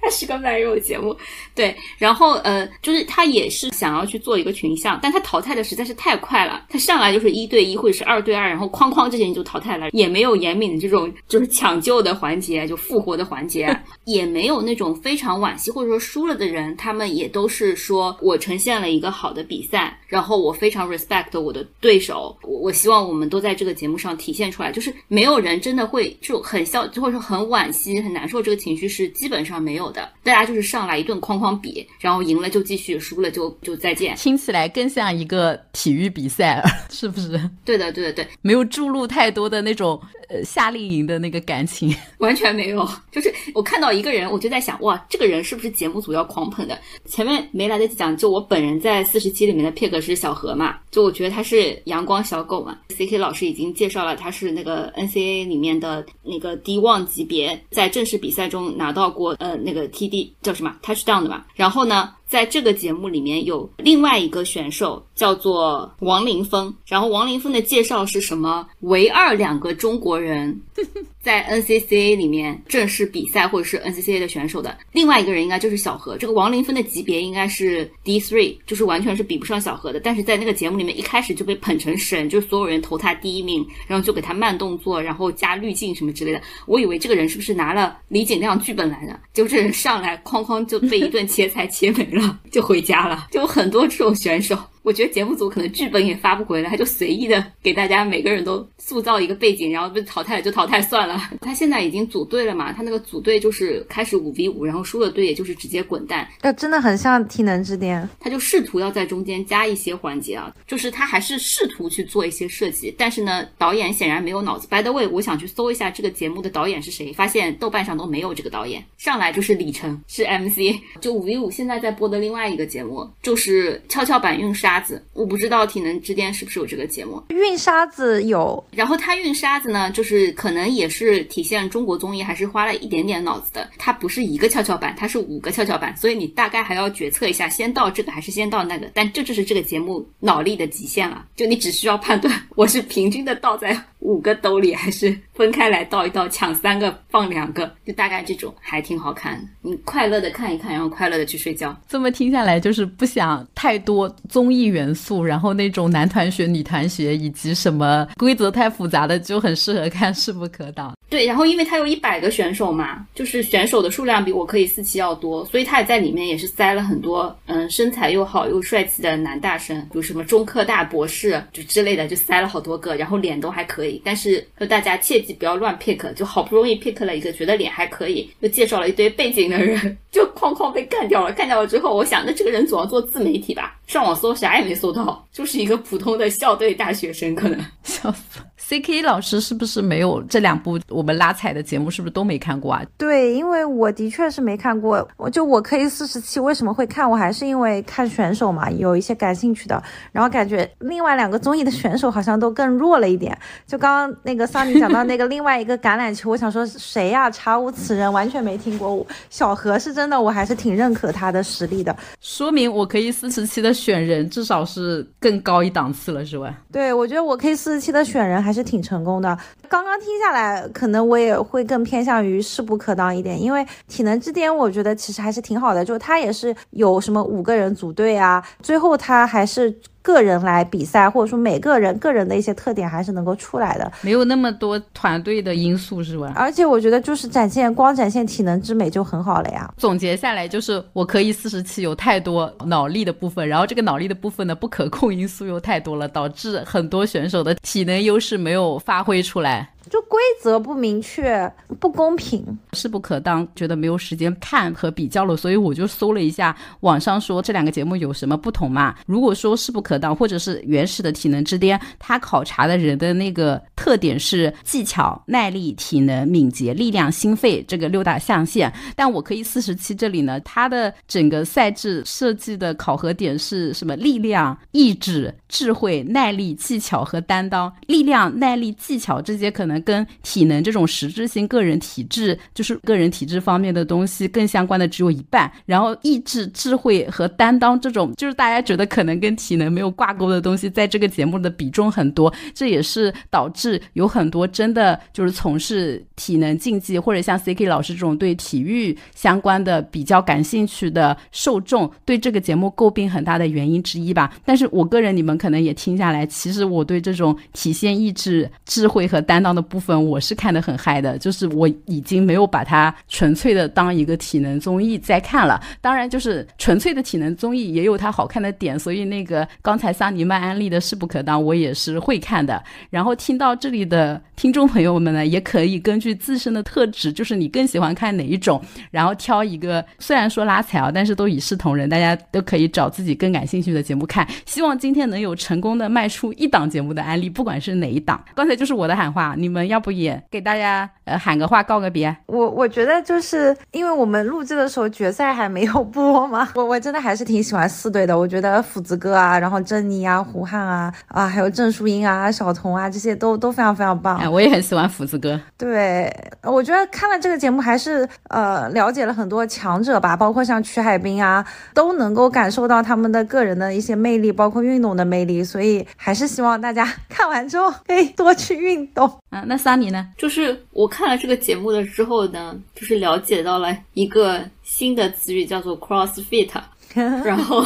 [0.00, 1.14] 它是个卖肉节目，
[1.54, 13.76] 对，然后呃，就是他也是想要去做一个群像，但他淘汰的实在是太快了，他上来就是一对一或者是二对二，然后哐哐这些人就淘汰了，也没有严敏的这种就是抢救的环节，就复活的环节，
[14.06, 29.87] 也没有那种非常惋惜或者说输了的人，他们也都是说我呈现了一个好的比赛，然后我非常 respect 我的对手，我我希望我们都在这个节目上体现出来，就是没有人真的会就很笑，或者说很惋惜、很难受，这个情绪是基本上没有。
[29.90, 37.38] 的，大家就是上来一顿哐哐比，然后赢了就继续，输了就就再见，听起来更像一个体育比赛， 是不是？
[37.64, 42.88] 对的，对的，对，没有注入太多的那种呃夏令营的那个感情， 完全没有。
[43.10, 46.78] 就是我看到一个人，我就在想，哇，这个人是不是节目组要狂捧的？
[47.06, 52.78] 前面没来得及讲，就我本人在四十期里面的 pick 是小何嘛，就我觉得他是阳光小狗嘛。
[52.90, 59.77] C K 老师已经介绍了，他是那个 N C A 里面的那个 D one 级别，在正式比赛中拿到过呃那个。
[59.78, 61.44] 的，TD 叫什么？Touchdown 的嘛。
[61.54, 66.72] 然后呢，在这个节目里面有另外一个选手叫做王林峰。
[66.86, 68.66] 然后王林峰的介绍是什么？
[68.80, 70.60] 唯二两个中国人。
[71.20, 80.00] 在 NCCA 里面正式比赛或者是 NCCA 的选手的另外一个人应该就是小何，这个王林峰的级别应该是 D three，就是完全是比不上小何的。
[80.00, 86.40] 但是在那个节目里面一开始就被捧成神，就是所有人投他第一名，然后就给他慢动作，然后加滤镜什么之类的。
[86.66, 92.17] 我以为这个人是不是拿了李景亮剧本来的，就这人上来哐哐就被一顿切菜切没了，
[92.50, 93.26] 就回家了。
[93.30, 94.58] 就很多这种选手。
[94.88, 101.20] 我觉得节目组可能剧本也发不回来，他就随意的给大家每个人都塑造一个背景，然后被淘汰了就淘汰算了。
[101.42, 106.26] 他现在已经组队了嘛，他那个组队就是开始五 v 五，然后输了队也就是直接滚蛋。
[106.40, 114.66] 那真的很像体能之巅，他就试图要在中间加一些环节啊，就是他还是试图去做一些设计，但是呢，导演显然没有脑子。
[114.68, 120.80] By the way，我想去搜一下这个节目的导演是谁，发现豆瓣上都没有这个导演，上来就是李晨是 MC。
[121.02, 124.77] 就五 v 五现在在播的另外一个节目就是跷跷板运沙。
[124.80, 127.22] 子，我不知道体能之巅是不是有这个节目。
[127.28, 133.68] 运沙子有，然后他运沙子呢，就是可能也是体现中国综艺还是花了一点点脑子的。
[133.78, 138.90] 它不是一个跷跷板，它是五个跷跷板，所以你大概还要决策一下，先到这个还是先到那个。
[138.94, 149.48] 但这就是这个节目脑力的极限了，就你只需要判断我是平均的倒在五个兜里，还是分开来倒一倒，抢三个放两个，就大概这种还挺好看的。
[149.62, 151.76] 你快乐的看一看，然后快乐的去睡觉。
[151.88, 154.67] 这么听下来，就是不想太多综艺。
[154.68, 160.90] 元素，然后那种男团学、女团学，以及什么规则太复杂的，就很适合看《势不可挡》。
[161.10, 174.02] 对，然后因为他有一百个选手嘛，就是选手的数量比我可以四期要多，所以他也在里面也是塞了很多，嗯，身材又好又帅气的男大生，比如什么中科大博士就之类的，就塞了好多个，然后脸都还可以。
[174.04, 181.32] 但是就大家切记不要乱 pick，就好不容易 pick 了一个觉得脸还可以，又介绍了一堆背景的人，就哐哐被干掉了。
[181.32, 183.78] 干掉了之后，我想那这个人总要做自媒体吧？
[183.86, 188.46] 上网搜啥也没搜到，就是一个普通的校队大学生，可能 笑死了。
[188.68, 191.90] C K 老师是不是没有这两部我们拉踩的节目？
[191.90, 192.82] 是不是都没看过啊？
[192.98, 195.08] 对，因为我的确是没看过。
[195.16, 197.10] 我就我可以四十七为什么会看？
[197.10, 199.82] 我还是因为看选手嘛，有一些感兴趣的。
[200.12, 203.34] 然后感觉另外两个综艺的选手好像都更弱了一点。
[203.66, 207.30] 就刚刚那个桑尼讲到那个另外一个橄榄球，我想说谁呀？
[207.30, 209.06] 查无此人，完全没听过。
[209.30, 211.96] 小何是真的，我还是挺认可他的实力的。
[212.20, 216.54] 说明我可以四十七的选人至少是更高一档次了，是吧？
[216.70, 218.57] 对，我觉得我可以四十七的选人还是。
[218.58, 219.38] 是挺成功的。
[219.68, 229.78] 刚刚听下来，可能我也会更偏向于势不可当一点，因为体能之巅，我觉得其实还是挺好的，就他也是有什么五个人组队啊，最后他还是。
[230.08, 236.32] 个人来比赛，或者说每个人个人的一些特点还是能够出来的，没有那么多团队的因素，是吧？
[236.34, 239.70] 而且我觉得就是展现光展现体能之美就很好了呀。
[239.76, 249.68] 总结下来就是，我可以四十七有太多脑力的部分，然后这个脑力的部分呢，不可控因素又太多了，导致很多选手的体能优势没有发挥出来。
[249.88, 258.94] 就规则不明确，不公平，势不可当，觉得没有时间看和比较了，所以我就搜了一下网上说这两个节目有什么不同嘛？
[259.06, 268.70] 如果说势不可当，或者是原始的体能之巅，它考察的人的那个特点是技巧、耐力、体能、敏捷、力量、心肺这个六大象限。
[268.94, 273.96] 但我可以四十七这里呢，它的整个赛制设计的考核点是什么？
[273.96, 277.72] 力量、意志、智慧、耐力、技巧和担当。
[277.86, 279.77] 力量、耐力、技巧这些可能。
[279.82, 304.34] 跟体能这种实质性个人体质，就是个人体质方面的东西更相关的只有一半，然后意志、智慧和担当这种，就是大家觉得可能跟体能没有挂钩的东西，在这个节目的比重很多，这也是导致有很多真的就是从事体能竞技或者像 C K 老师这种对体育相关的比较感兴趣的受众对这个节目诟病很大的原因之一吧。
[304.44, 309.67] 但是我个人，你们可能也听下来，其实我对这种体现意志、智慧和担当的。
[309.68, 315.60] 部分我是看得很嗨的，就是我已经没有把它纯粹的当一个体能综艺在看了。
[315.80, 322.62] 当然，就是纯粹的体能综艺也有它好看的点，所以那个刚才桑尼曼安利的势不可当，我也是会看的。
[322.90, 328.62] 然后听到这里的听众朋友们呢，也可以根据自身的特质，就是你更喜欢看哪一种，
[328.92, 329.84] 然后挑一个。
[329.98, 334.24] 虽然说拉踩啊，但是都一视同仁，大家都可以找自己更感兴趣的节目看。
[334.46, 338.22] 希望今天能有成功的卖出一档节目的安利，不管是哪一档。
[338.36, 339.58] 刚才就是我的喊话，你们。
[339.68, 342.16] 要不也给大家呃喊个话告个别？
[342.26, 348.16] 我我觉得就是因为我们录制的时候决赛还没有播嘛， 我我真的还是挺喜欢四队的。
[348.16, 354.27] 我觉得斧子哥啊，然后珍妮啊、胡汉啊啊，还有郑淑英啊、小童啊，这些都都非常非常棒。
[354.28, 355.40] 我也很喜欢斧子哥。
[355.56, 356.12] 对，
[356.42, 365.42] 我觉得看了这个节目还是呃了解了很多强者吧，包括像曲海滨啊，都能够感受到他们的个人的一些魅力，包括运动的魅力。
[365.42, 369.06] 所以还是希望大家 看完之后可以多去运动。
[369.30, 370.08] 啊，那萨尼呢？
[370.16, 376.50] 就是我看了这个节目了之后呢，就是了解到了一个新的词语，叫做 CrossFit，
[377.24, 377.64] 然后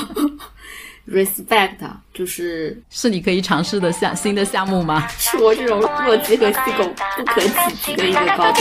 [1.11, 1.79] Respect，
[2.15, 5.07] 就是是你可以尝试的项新的项目吗？
[5.19, 6.85] 是我这种弱鸡和细狗
[7.17, 8.61] 不可企及的一个高度。